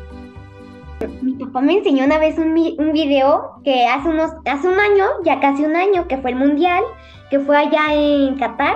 Mi 1.22 1.34
papá 1.34 1.62
me 1.62 1.78
enseñó 1.78 2.04
una 2.04 2.18
vez 2.18 2.38
un, 2.38 2.50
un, 2.78 2.92
video 2.92 3.62
que 3.64 3.88
hace 3.88 4.10
unos, 4.10 4.32
hace 4.46 4.68
un 4.68 4.78
año, 4.78 5.06
ya 5.24 5.40
casi 5.40 5.64
un 5.64 5.76
año, 5.76 6.08
que 6.10 6.18
fue 6.18 6.32
el 6.32 6.36
mundial, 6.36 6.84
que 7.30 7.40
fue 7.40 7.58
allá 7.58 7.94
en 7.94 8.38
Qatar. 8.38 8.76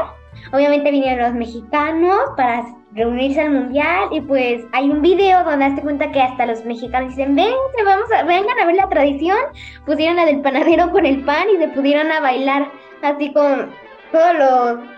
Obviamente 0.54 0.90
vinieron 0.92 1.26
los 1.26 1.34
mexicanos 1.34 2.20
para 2.38 2.66
reunirse 2.96 3.42
al 3.42 3.52
mundial 3.52 4.10
y 4.12 4.22
pues 4.22 4.64
hay 4.72 4.90
un 4.90 5.02
video 5.02 5.44
donde 5.44 5.66
hace 5.66 5.82
cuenta 5.82 6.12
que 6.12 6.22
hasta 6.22 6.46
los 6.46 6.64
mexicanos 6.66 7.16
dicen, 7.16 7.36
ven, 7.36 7.54
vamos 7.84 8.12
a, 8.12 8.24
vengan 8.24 8.60
a 8.60 8.66
ver 8.66 8.76
la 8.76 8.90
tradición, 8.90 9.38
pusieron 9.86 10.16
la 10.16 10.26
del 10.26 10.42
panadero 10.42 10.92
con 10.92 11.06
el 11.06 11.24
pan 11.24 11.48
y 11.54 11.58
se 11.58 11.70
pudieron 11.70 12.12
a 12.12 12.20
bailar 12.20 12.72
así 13.02 13.34
con 13.34 13.72
todos 14.12 14.34
los 14.38 14.94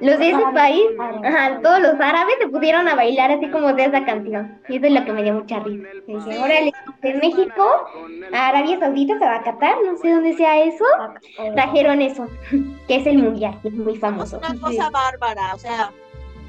los 0.00 0.18
de 0.18 0.30
ese 0.30 0.42
país, 0.52 0.84
ajá, 1.22 1.60
todos 1.62 1.80
los 1.80 1.94
árabes 2.00 2.34
se 2.40 2.48
pusieron 2.48 2.88
a 2.88 2.94
bailar 2.94 3.30
así 3.30 3.48
como 3.48 3.72
de 3.72 3.84
esa 3.84 4.04
canción. 4.04 4.60
Y 4.68 4.76
eso 4.76 4.86
es 4.86 4.92
lo 4.92 5.04
que 5.04 5.12
me 5.12 5.22
dio 5.22 5.34
mucha 5.34 5.60
risa. 5.60 5.88
Dije, 6.06 6.38
órale, 6.38 6.72
de 7.00 7.14
México 7.14 7.86
a 8.32 8.48
Arabia 8.48 8.80
Saudita 8.80 9.18
se 9.18 9.24
va 9.24 9.36
a 9.36 9.42
Qatar, 9.42 9.76
no 9.86 9.96
sé 9.96 10.10
dónde 10.10 10.36
sea 10.36 10.62
eso. 10.64 10.84
Trajeron 11.54 12.02
eso, 12.02 12.26
que 12.88 12.96
es 12.96 13.06
el 13.06 13.18
mundial, 13.18 13.58
es 13.62 13.72
muy 13.72 13.96
famoso. 13.96 14.40
Es 14.42 14.50
una 14.50 14.60
cosa 14.60 14.90
bárbara, 14.90 15.54
o 15.54 15.58
sea, 15.58 15.90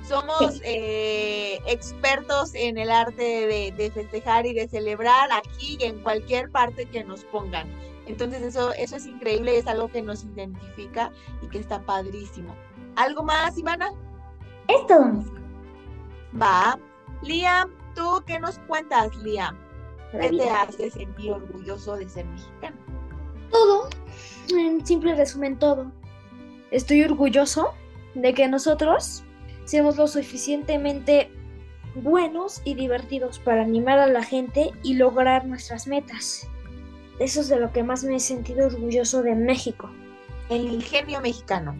somos 0.07 0.61
eh, 0.63 1.59
expertos 1.65 2.53
en 2.53 2.77
el 2.77 2.89
arte 2.89 3.23
de, 3.23 3.73
de, 3.75 3.91
festejar 3.91 4.45
y 4.45 4.53
de 4.53 4.67
celebrar 4.67 5.29
aquí 5.31 5.77
y 5.79 5.83
en 5.85 6.01
cualquier 6.01 6.49
parte 6.51 6.85
que 6.85 7.03
nos 7.03 7.23
pongan. 7.25 7.67
Entonces 8.05 8.41
eso, 8.43 8.71
eso 8.73 8.95
es 8.95 9.05
increíble, 9.05 9.57
es 9.57 9.67
algo 9.67 9.87
que 9.87 10.01
nos 10.01 10.23
identifica 10.23 11.11
y 11.41 11.47
que 11.47 11.59
está 11.59 11.81
padrísimo. 11.81 12.55
¿Algo 12.95 13.23
más, 13.23 13.57
Ivana? 13.57 13.91
Es 14.67 14.85
todo. 14.87 15.23
Va. 16.39 16.77
Liam, 17.21 17.71
¿tú 17.95 18.23
qué 18.25 18.39
nos 18.39 18.59
cuentas, 18.59 19.15
Liam? 19.17 19.57
¿Qué 20.11 20.29
te 20.29 20.49
hace 20.49 20.91
sentir 20.91 21.31
orgulloso 21.31 21.97
de 21.97 22.07
ser 22.07 22.25
mexicano? 22.25 22.77
Todo. 23.51 23.89
En 24.55 24.85
simple 24.85 25.15
resumen, 25.15 25.57
todo. 25.57 25.91
Estoy 26.71 27.03
orgulloso 27.03 27.73
de 28.13 28.33
que 28.33 28.47
nosotros 28.47 29.24
seamos 29.65 29.97
lo 29.97 30.07
suficientemente 30.07 31.29
buenos 31.95 32.61
y 32.65 32.75
divertidos 32.75 33.39
para 33.39 33.61
animar 33.61 33.99
a 33.99 34.07
la 34.07 34.23
gente 34.23 34.71
y 34.83 34.95
lograr 34.95 35.45
nuestras 35.45 35.87
metas. 35.87 36.47
Eso 37.19 37.41
es 37.41 37.49
de 37.49 37.59
lo 37.59 37.71
que 37.71 37.83
más 37.83 38.03
me 38.03 38.17
he 38.17 38.19
sentido 38.19 38.67
orgulloso 38.67 39.21
de 39.21 39.35
México. 39.35 39.89
El 40.49 40.65
ingenio 40.65 41.21
mexicano. 41.21 41.75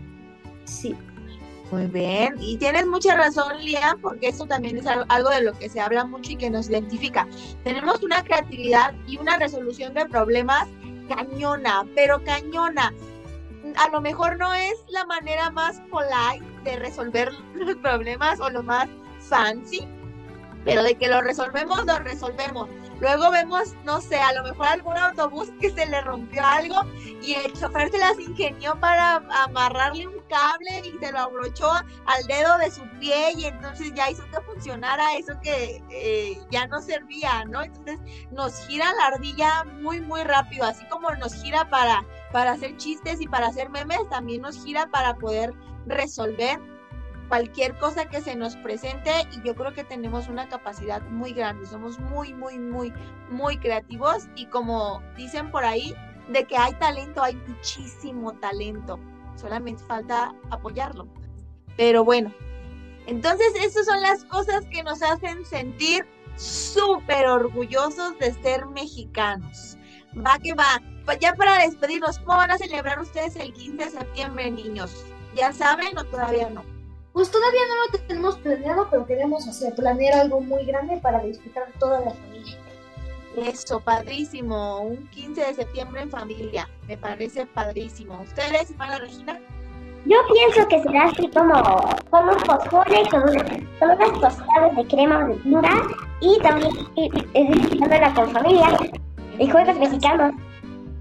Sí. 0.63 0.95
Muy 1.71 1.87
bien, 1.87 2.35
y 2.39 2.57
tienes 2.57 2.85
mucha 2.85 3.15
razón, 3.15 3.57
Liam, 3.59 3.99
porque 3.99 4.27
eso 4.27 4.45
también 4.45 4.77
es 4.77 4.85
algo 4.85 5.29
de 5.31 5.41
lo 5.41 5.53
que 5.53 5.67
se 5.67 5.79
habla 5.79 6.05
mucho 6.05 6.31
y 6.31 6.35
que 6.35 6.49
nos 6.51 6.69
identifica. 6.69 7.27
Tenemos 7.63 8.03
una 8.03 8.23
creatividad 8.23 8.93
y 9.07 9.17
una 9.17 9.37
resolución 9.37 9.95
de 9.95 10.05
problemas 10.05 10.67
cañona, 11.09 11.83
pero 11.95 12.23
cañona. 12.23 12.93
A 13.77 13.89
lo 13.89 13.99
mejor 13.99 14.37
no 14.37 14.53
es 14.53 14.75
la 14.89 15.05
manera 15.05 15.49
más 15.49 15.81
polite 15.89 16.54
de 16.65 16.75
resolver 16.77 17.31
los 17.55 17.75
problemas 17.77 18.39
o 18.41 18.49
lo 18.49 18.61
más 18.61 18.89
fancy, 19.19 19.87
pero 20.65 20.83
de 20.83 20.95
que 20.95 21.07
lo 21.07 21.21
resolvemos, 21.21 21.85
lo 21.85 21.99
resolvemos. 21.99 22.67
Luego 22.99 23.29
vemos, 23.29 23.75
no 23.83 24.01
sé, 24.01 24.17
a 24.17 24.33
lo 24.33 24.43
mejor 24.43 24.67
algún 24.67 24.97
autobús 24.97 25.49
que 25.59 25.69
se 25.69 25.85
le 25.85 26.01
rompió 26.01 26.43
algo 26.43 26.75
y 27.21 27.33
el 27.33 27.53
chofer 27.53 27.91
se 27.91 27.97
las 27.97 28.17
ingenió 28.17 28.79
para 28.79 29.17
amarrarle 29.43 30.07
un 30.07 30.15
cable 30.29 30.81
y 30.85 30.97
se 30.97 31.11
lo 31.11 31.19
abrochó 31.19 31.71
al 31.71 32.23
dedo 32.27 32.57
de 32.57 32.71
su 32.71 32.81
pie 32.99 33.33
y 33.37 33.45
entonces 33.45 33.93
ya 33.93 34.09
hizo 34.09 34.23
que 34.31 34.39
funcionara 34.41 35.15
eso 35.17 35.33
que 35.43 35.83
eh, 35.89 36.39
ya 36.49 36.67
no 36.67 36.81
servía, 36.81 37.43
¿no? 37.45 37.63
Entonces 37.63 37.99
nos 38.31 38.65
gira 38.65 38.91
la 38.93 39.07
ardilla 39.07 39.65
muy, 39.81 39.99
muy 39.99 40.23
rápido, 40.23 40.65
así 40.65 40.85
como 40.87 41.13
nos 41.15 41.35
gira 41.43 41.69
para, 41.69 42.03
para 42.31 42.53
hacer 42.53 42.77
chistes 42.77 43.19
y 43.19 43.27
para 43.27 43.47
hacer 43.47 43.69
memes, 43.69 43.99
también 44.09 44.41
nos 44.41 44.63
gira 44.63 44.87
para 44.87 45.15
poder 45.15 45.53
resolver 45.85 46.59
cualquier 47.27 47.77
cosa 47.77 48.05
que 48.05 48.21
se 48.21 48.35
nos 48.35 48.55
presente 48.57 49.11
y 49.31 49.45
yo 49.45 49.55
creo 49.55 49.73
que 49.73 49.83
tenemos 49.83 50.27
una 50.27 50.47
capacidad 50.47 51.01
muy 51.09 51.33
grande, 51.33 51.65
somos 51.65 51.99
muy, 51.99 52.33
muy, 52.33 52.59
muy, 52.59 52.93
muy 53.29 53.57
creativos 53.57 54.27
y 54.35 54.45
como 54.47 55.01
dicen 55.17 55.49
por 55.51 55.65
ahí, 55.65 55.95
de 56.29 56.43
que 56.45 56.57
hay 56.57 56.73
talento, 56.73 57.21
hay 57.23 57.35
muchísimo 57.47 58.33
talento, 58.33 58.99
solamente 59.35 59.83
falta 59.83 60.33
apoyarlo. 60.49 61.07
Pero 61.77 62.03
bueno, 62.03 62.31
entonces 63.07 63.53
esas 63.61 63.85
son 63.85 64.01
las 64.01 64.23
cosas 64.25 64.65
que 64.71 64.81
nos 64.83 65.01
hacen 65.01 65.45
sentir 65.45 66.05
súper 66.35 67.27
orgullosos 67.27 68.17
de 68.19 68.33
ser 68.33 68.65
mexicanos. 68.67 69.77
Va 70.15 70.39
que 70.39 70.53
va. 70.53 70.81
Ya 71.19 71.33
para 71.33 71.59
despedirnos, 71.59 72.17
¿cómo 72.19 72.37
van 72.37 72.51
a 72.51 72.57
celebrar 72.57 72.99
ustedes 72.99 73.35
el 73.35 73.53
15 73.53 73.85
de 73.85 73.91
septiembre, 73.91 74.49
niños? 74.49 75.05
¿Ya 75.35 75.51
saben 75.51 75.97
o 75.97 76.03
todavía 76.05 76.49
no? 76.49 76.63
Pues 77.13 77.31
todavía 77.31 77.61
no 77.69 77.97
lo 77.97 78.05
tenemos 78.07 78.37
planeado, 78.39 78.87
pero 78.89 79.05
queremos 79.05 79.47
hacer, 79.47 79.73
planear 79.75 80.19
algo 80.19 80.41
muy 80.41 80.65
grande 80.65 80.97
para 80.97 81.21
disfrutar 81.21 81.65
toda 81.79 82.01
la 82.01 82.11
familia. 82.11 82.57
Eso, 83.37 83.79
padrísimo. 83.79 84.81
Un 84.81 85.07
15 85.09 85.41
de 85.41 85.53
septiembre 85.53 86.01
en 86.01 86.09
familia. 86.09 86.69
Me 86.87 86.97
parece 86.97 87.45
padrísimo. 87.45 88.21
¿Ustedes, 88.21 88.71
hermana 88.71 88.99
Regina? 88.99 89.39
Yo 90.05 90.17
pienso 90.33 90.67
que 90.67 90.81
será 90.83 91.05
así 91.05 91.27
como 91.29 91.53
con 92.11 92.29
un 92.29 92.37
pozole, 92.43 93.09
con, 93.09 93.23
con 93.79 93.91
unas 93.91 94.21
tostadas 94.21 94.75
de 94.75 94.85
crema 94.87 95.27
dura 95.43 95.81
y 96.21 96.37
también 96.39 96.71
disfrutándola 97.33 98.13
con 98.13 98.29
familia 98.31 98.77
y 99.39 99.49
juegos 99.49 99.77
mexicanos. 99.79 100.33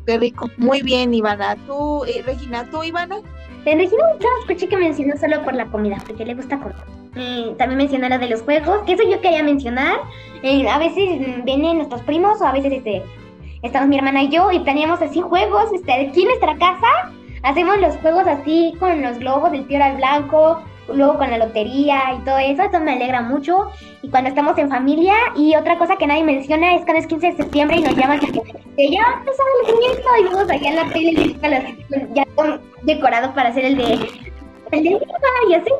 Qué 0.06 0.18
rico. 0.18 0.48
Muy 0.56 0.82
bien, 0.82 1.12
Ivana. 1.12 1.56
¿Tú, 1.66 2.04
eh, 2.04 2.22
Regina, 2.24 2.68
tú, 2.70 2.82
Ivana? 2.82 3.20
En 3.64 3.78
Regina 3.78 4.02
escuché 4.40 4.68
que 4.68 4.76
mencionó 4.76 5.16
solo 5.16 5.42
por 5.42 5.54
la 5.54 5.66
comida, 5.66 5.96
porque 6.06 6.24
le 6.24 6.34
gusta 6.34 6.58
comer. 6.58 6.76
Eh, 7.16 7.54
también 7.56 7.78
mencionó 7.78 8.08
lo 8.08 8.18
de 8.18 8.28
los 8.28 8.42
juegos, 8.42 8.82
que 8.86 8.92
eso 8.92 9.02
yo 9.08 9.20
quería 9.20 9.42
mencionar. 9.42 9.98
Eh, 10.42 10.68
a 10.68 10.78
veces 10.78 11.44
vienen 11.44 11.78
nuestros 11.78 12.02
primos 12.02 12.40
o 12.42 12.46
a 12.46 12.52
veces 12.52 12.72
este, 12.72 13.02
estamos 13.62 13.88
mi 13.88 13.96
hermana 13.96 14.22
y 14.24 14.28
yo 14.28 14.50
y 14.52 14.60
planeamos 14.60 15.00
así 15.00 15.20
juegos 15.20 15.72
este, 15.72 15.92
aquí 15.92 16.22
en 16.22 16.28
nuestra 16.28 16.56
casa. 16.58 17.12
Hacemos 17.42 17.78
los 17.78 17.96
juegos 17.96 18.26
así 18.26 18.74
con 18.78 19.00
los 19.00 19.18
globos 19.18 19.52
del 19.52 19.66
tío 19.66 19.82
al 19.82 19.96
blanco, 19.96 20.62
luego 20.88 21.18
con 21.18 21.30
la 21.30 21.38
lotería 21.38 22.14
y 22.14 22.24
todo 22.24 22.38
eso, 22.38 22.62
eso 22.62 22.80
me 22.80 22.92
alegra 22.92 23.22
mucho. 23.22 23.70
Y 24.02 24.10
cuando 24.10 24.28
estamos 24.28 24.56
en 24.58 24.68
familia, 24.68 25.14
y 25.36 25.54
otra 25.56 25.78
cosa 25.78 25.96
que 25.96 26.06
nadie 26.06 26.24
menciona 26.24 26.74
es 26.74 26.82
cuando 26.82 27.00
es 27.00 27.06
15 27.06 27.26
de 27.26 27.36
septiembre 27.36 27.76
y 27.78 27.82
nos 27.82 27.96
llaman 27.96 28.20
que, 28.20 28.32
que 28.32 28.90
ya 28.90 29.02
empezó 29.18 29.42
el 29.66 29.74
muñeco 29.74 30.08
y 30.20 30.24
vamos 30.24 30.50
allá 30.50 30.68
en 30.68 30.76
la 30.76 30.92
tele 30.92 31.36
ya 32.14 32.24
decorados 32.82 33.30
para 33.32 33.48
hacer 33.50 33.64
el 33.64 33.76
de 33.76 33.94
el 34.72 34.82
de 34.82 35.00
y 35.48 35.54
así. 35.54 35.70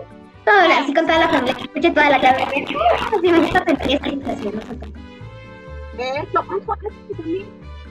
Todo, 0.45 0.57
así 0.79 0.93
con 0.93 1.07
toda 1.07 1.21
la 1.21 1.29
familia, 1.29 1.55
que 1.55 1.63
escuche 1.63 1.91
toda 1.91 2.11
la 2.11 2.21
casa. 2.21 2.45
Así 2.45 3.29
me 3.31 3.39
gusta 3.39 3.65
pensar 3.65 3.91
esta 3.91 4.11
situación. 4.11 4.61
De 5.97 6.11
hecho, 6.19 6.45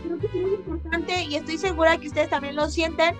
creo 0.04 0.20
que 0.20 0.28
es 0.28 0.34
muy 0.34 0.54
importante 0.54 1.24
y 1.24 1.36
estoy 1.36 1.58
segura 1.58 1.98
que 1.98 2.08
ustedes 2.08 2.30
también 2.30 2.56
lo 2.56 2.70
sienten 2.70 3.16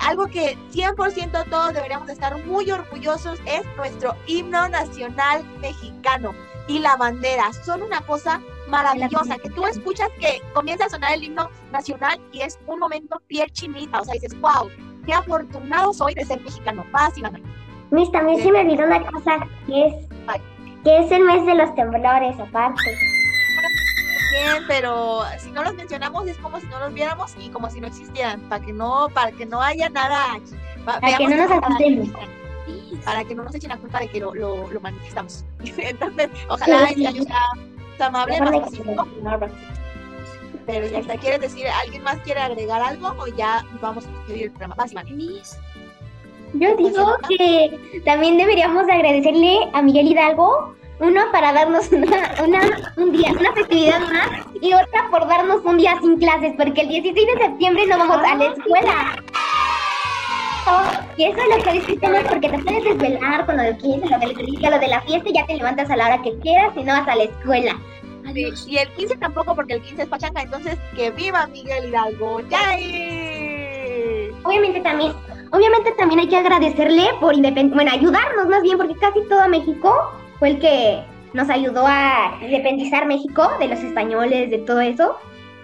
algo 0.00 0.26
que 0.26 0.56
100% 0.72 1.48
todos 1.48 1.74
deberíamos 1.74 2.08
estar 2.08 2.36
muy 2.44 2.70
orgullosos 2.70 3.38
es 3.46 3.62
nuestro 3.76 4.16
himno 4.26 4.68
nacional 4.68 5.44
mexicano 5.60 6.32
y 6.66 6.80
la 6.80 6.96
bandera. 6.96 7.52
Son 7.64 7.82
una 7.82 8.00
cosa 8.00 8.40
maravillosa, 8.68 9.38
que 9.38 9.50
tú 9.50 9.64
escuchas 9.66 10.08
que 10.18 10.42
comienza 10.54 10.86
a 10.86 10.88
sonar 10.88 11.14
el 11.14 11.24
himno 11.24 11.48
nacional 11.70 12.20
y 12.32 12.40
es 12.40 12.58
un 12.66 12.80
momento 12.80 13.20
piel 13.28 13.50
chinita, 13.52 14.00
o 14.00 14.04
sea, 14.04 14.14
dices, 14.14 14.38
wow, 14.40 14.68
qué 15.06 15.12
afortunado 15.12 15.92
soy 15.92 16.14
de 16.14 16.24
ser 16.24 16.40
mexicano. 16.40 16.84
Vas, 16.90 17.16
Ivana. 17.16 17.40
Miss, 17.90 18.10
también 18.10 18.42
se 18.42 18.50
me 18.50 18.60
olvidó 18.60 18.84
una 18.86 19.04
cosa, 19.06 19.46
que 19.66 19.86
es, 19.86 19.94
que 20.82 20.98
es 20.98 21.12
el 21.12 21.24
mes 21.24 21.44
de 21.46 21.54
los 21.54 21.74
temblores, 21.74 22.40
aparte 22.40 22.90
bien, 24.32 24.64
pero 24.66 25.22
si 25.38 25.50
no 25.50 25.62
los 25.62 25.74
mencionamos 25.74 26.26
es 26.26 26.36
como 26.38 26.58
si 26.60 26.66
no 26.66 26.78
los 26.80 26.92
viéramos 26.92 27.32
y 27.38 27.48
como 27.50 27.70
si 27.70 27.80
no 27.80 27.86
existieran, 27.86 28.40
para 28.48 28.64
que 28.64 28.72
no, 28.72 29.08
para 29.14 29.32
que 29.32 29.46
no 29.46 29.60
haya 29.62 29.88
nada 29.88 30.40
para 30.84 31.16
que 31.16 31.28
no 31.28 31.36
nos 31.36 31.50
asustemos. 31.50 32.08
para 33.04 33.24
que 33.24 33.34
no 33.34 33.44
nos 33.44 33.54
echen 33.54 33.70
la 33.70 33.76
culpa 33.76 34.00
de 34.00 34.08
que 34.08 34.20
lo, 34.20 34.34
lo, 34.34 34.68
lo 34.70 34.80
manifestamos. 34.80 35.44
Entonces, 35.76 36.28
ojalá 36.48 36.88
Sí. 36.88 37.06
año 37.06 37.22
sea, 37.22 37.40
sea 37.96 38.06
amable, 38.06 38.40
más. 38.40 39.50
Pero 40.66 40.86
ya 40.86 40.98
está, 40.98 41.16
¿quieres 41.16 41.40
decir, 41.40 41.66
alguien 41.68 42.02
más 42.04 42.18
quiere 42.18 42.40
agregar 42.40 42.80
algo 42.82 43.14
o 43.18 43.26
ya 43.28 43.64
vamos 43.80 44.06
a 44.06 44.10
despedir 44.10 44.44
el 44.44 44.50
programa? 44.52 44.76
Iván. 44.90 45.06
Yo 46.54 46.76
digo 46.76 47.16
que 47.28 48.02
también 48.04 48.36
deberíamos 48.36 48.86
de 48.86 48.92
agradecerle 48.92 49.70
a 49.72 49.82
Miguel 49.82 50.08
Hidalgo, 50.08 50.74
uno 51.02 51.20
para 51.32 51.52
darnos 51.52 51.90
una, 51.92 52.32
una- 52.44 52.92
un 52.96 53.12
día, 53.12 53.32
una 53.38 53.52
festividad 53.52 54.00
más 54.00 54.30
y 54.60 54.72
otra 54.72 55.08
por 55.10 55.26
darnos 55.28 55.64
un 55.64 55.76
día 55.78 55.98
sin 56.00 56.18
clases, 56.18 56.54
porque 56.56 56.82
el 56.82 56.88
16 56.88 57.26
de 57.34 57.42
septiembre 57.44 57.86
no 57.86 57.98
vamos 57.98 58.18
a 58.18 58.34
la 58.36 58.44
escuela. 58.46 59.16
Oh, 60.64 60.82
y 61.16 61.24
eso 61.24 61.38
es 61.40 61.56
lo 61.56 61.64
que 61.64 61.72
disfrutamos 61.72 62.20
porque 62.28 62.48
te 62.48 62.58
puedes 62.60 62.84
desvelar 62.84 63.44
con 63.46 63.56
lo 63.56 63.62
de 63.64 63.76
15, 63.78 64.08
lo 64.08 64.18
del 64.20 64.32
colegio, 64.34 64.70
lo 64.70 64.78
de 64.78 64.86
la 64.88 65.00
fiesta 65.00 65.28
y 65.28 65.32
ya 65.32 65.44
te 65.44 65.56
levantas 65.56 65.90
a 65.90 65.96
la 65.96 66.06
hora 66.06 66.22
que 66.22 66.38
quieras 66.38 66.72
y 66.76 66.84
no 66.84 66.92
vas 66.92 67.08
a 67.08 67.16
la 67.16 67.24
escuela. 67.24 67.76
Sí, 68.32 68.48
Y 68.68 68.76
el 68.78 68.88
15 68.90 69.16
tampoco, 69.16 69.56
porque 69.56 69.74
el 69.74 69.82
15 69.82 70.02
es 70.04 70.08
pachanga, 70.08 70.42
entonces 70.42 70.78
que 70.94 71.10
viva 71.10 71.48
Miguel 71.48 71.88
Hidalgo. 71.88 72.40
¡Yay! 72.48 74.30
Obviamente 74.44 74.80
también, 74.80 75.12
obviamente 75.50 75.90
también 75.98 76.20
hay 76.20 76.28
que 76.28 76.36
agradecerle 76.36 77.08
por 77.20 77.34
independ 77.34 77.74
bueno, 77.74 77.90
ayudarnos 77.92 78.46
más 78.48 78.62
bien, 78.62 78.78
porque 78.78 78.94
casi 78.94 79.20
todo 79.28 79.48
México 79.48 79.92
fue 80.42 80.50
el 80.50 80.58
que 80.58 81.00
nos 81.34 81.48
ayudó 81.50 81.84
a 81.86 82.36
independizar 82.40 83.06
México 83.06 83.48
de 83.60 83.68
los 83.68 83.78
españoles, 83.78 84.50
de 84.50 84.58
todo 84.58 84.80
eso. 84.80 85.16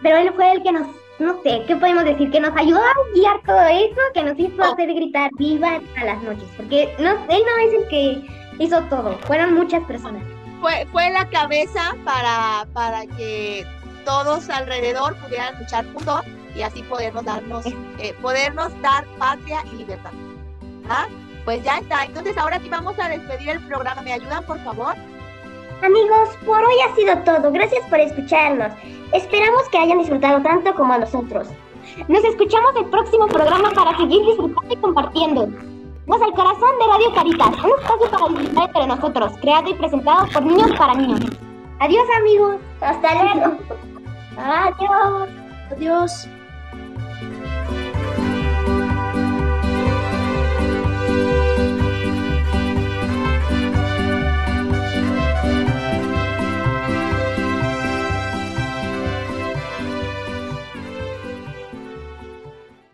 Pero 0.05 0.19
él 0.19 0.33
fue 0.37 0.53
el 0.53 0.63
que 0.63 0.71
nos, 0.71 0.87
no 1.19 1.43
sé, 1.43 1.65
¿qué 1.67 1.75
podemos 1.75 2.05
decir? 2.05 2.31
Que 2.31 2.39
nos 2.39 2.57
ayudó 2.57 2.79
a 2.79 2.93
guiar 3.13 3.41
todo 3.45 3.67
eso, 3.67 4.01
que 4.15 4.23
nos 4.23 4.39
hizo 4.39 4.55
Oh. 4.63 4.73
hacer 4.73 4.95
gritar 4.95 5.31
viva 5.37 5.81
a 6.01 6.05
las 6.05 6.23
noches. 6.23 6.45
Porque 6.57 6.95
no, 7.01 7.11
él 7.11 7.43
no 7.45 7.57
es 7.67 7.75
el 7.75 7.89
que 7.89 8.25
hizo 8.61 8.81
todo, 8.83 9.19
fueron 9.27 9.55
muchas 9.55 9.83
personas. 9.83 10.23
Fue, 10.61 10.87
fue 10.93 11.11
la 11.11 11.29
cabeza 11.29 11.97
para, 12.05 12.65
para 12.73 13.05
que 13.17 13.67
todos 14.05 14.49
alrededor 14.49 15.17
pudieran 15.17 15.59
luchar 15.59 15.85
juntos 15.93 16.21
y 16.55 16.63
así 16.63 16.85
podernos 16.85 17.25
darnos, 17.25 17.67
eh, 17.67 18.15
podernos 18.23 18.81
dar 18.81 19.05
patria 19.19 19.59
y 19.73 19.79
libertad. 19.79 20.13
¿Ah? 20.89 21.09
Pues 21.49 21.63
ya 21.63 21.79
está. 21.79 22.05
Entonces 22.05 22.37
ahora 22.37 22.61
sí 22.61 22.69
vamos 22.69 22.99
a 22.99 23.09
despedir 23.09 23.49
el 23.49 23.67
programa. 23.67 24.03
¿Me 24.03 24.13
ayudan, 24.13 24.45
por 24.45 24.63
favor? 24.65 24.95
Amigos, 25.83 26.29
por 26.45 26.63
hoy 26.63 26.75
ha 26.87 26.95
sido 26.95 27.17
todo. 27.25 27.51
Gracias 27.51 27.87
por 27.89 27.99
escucharnos. 28.01 28.71
Esperamos 29.15 29.67
que 29.71 29.79
hayan 29.79 29.97
disfrutado 29.97 30.43
tanto 30.43 30.75
como 30.75 30.93
a 30.93 30.99
nosotros. 30.99 31.49
Nos 32.07 32.23
escuchamos 32.23 32.77
el 32.77 32.85
próximo 32.91 33.29
programa 33.29 33.71
para 33.71 33.97
seguir 33.97 34.27
disfrutando 34.27 34.75
y 34.75 34.77
compartiendo. 34.77 35.49
Voz 36.05 36.21
al 36.21 36.33
corazón 36.33 36.69
de 36.81 36.87
Radio 36.87 37.15
Caritas, 37.15 37.65
un 37.65 37.71
espacio 37.81 38.11
para 38.11 38.29
disfrutar 38.29 38.65
entre 38.67 38.87
nosotros, 38.87 39.33
creado 39.41 39.71
y 39.71 39.75
presentado 39.75 40.27
por 40.31 40.43
niños 40.43 40.71
para 40.77 40.93
niños. 40.97 41.21
Adiós 41.79 42.05
amigos, 42.19 42.57
hasta 42.83 43.25
luego. 43.25 43.57
Adiós. 44.37 45.29
Adiós. 45.71 46.29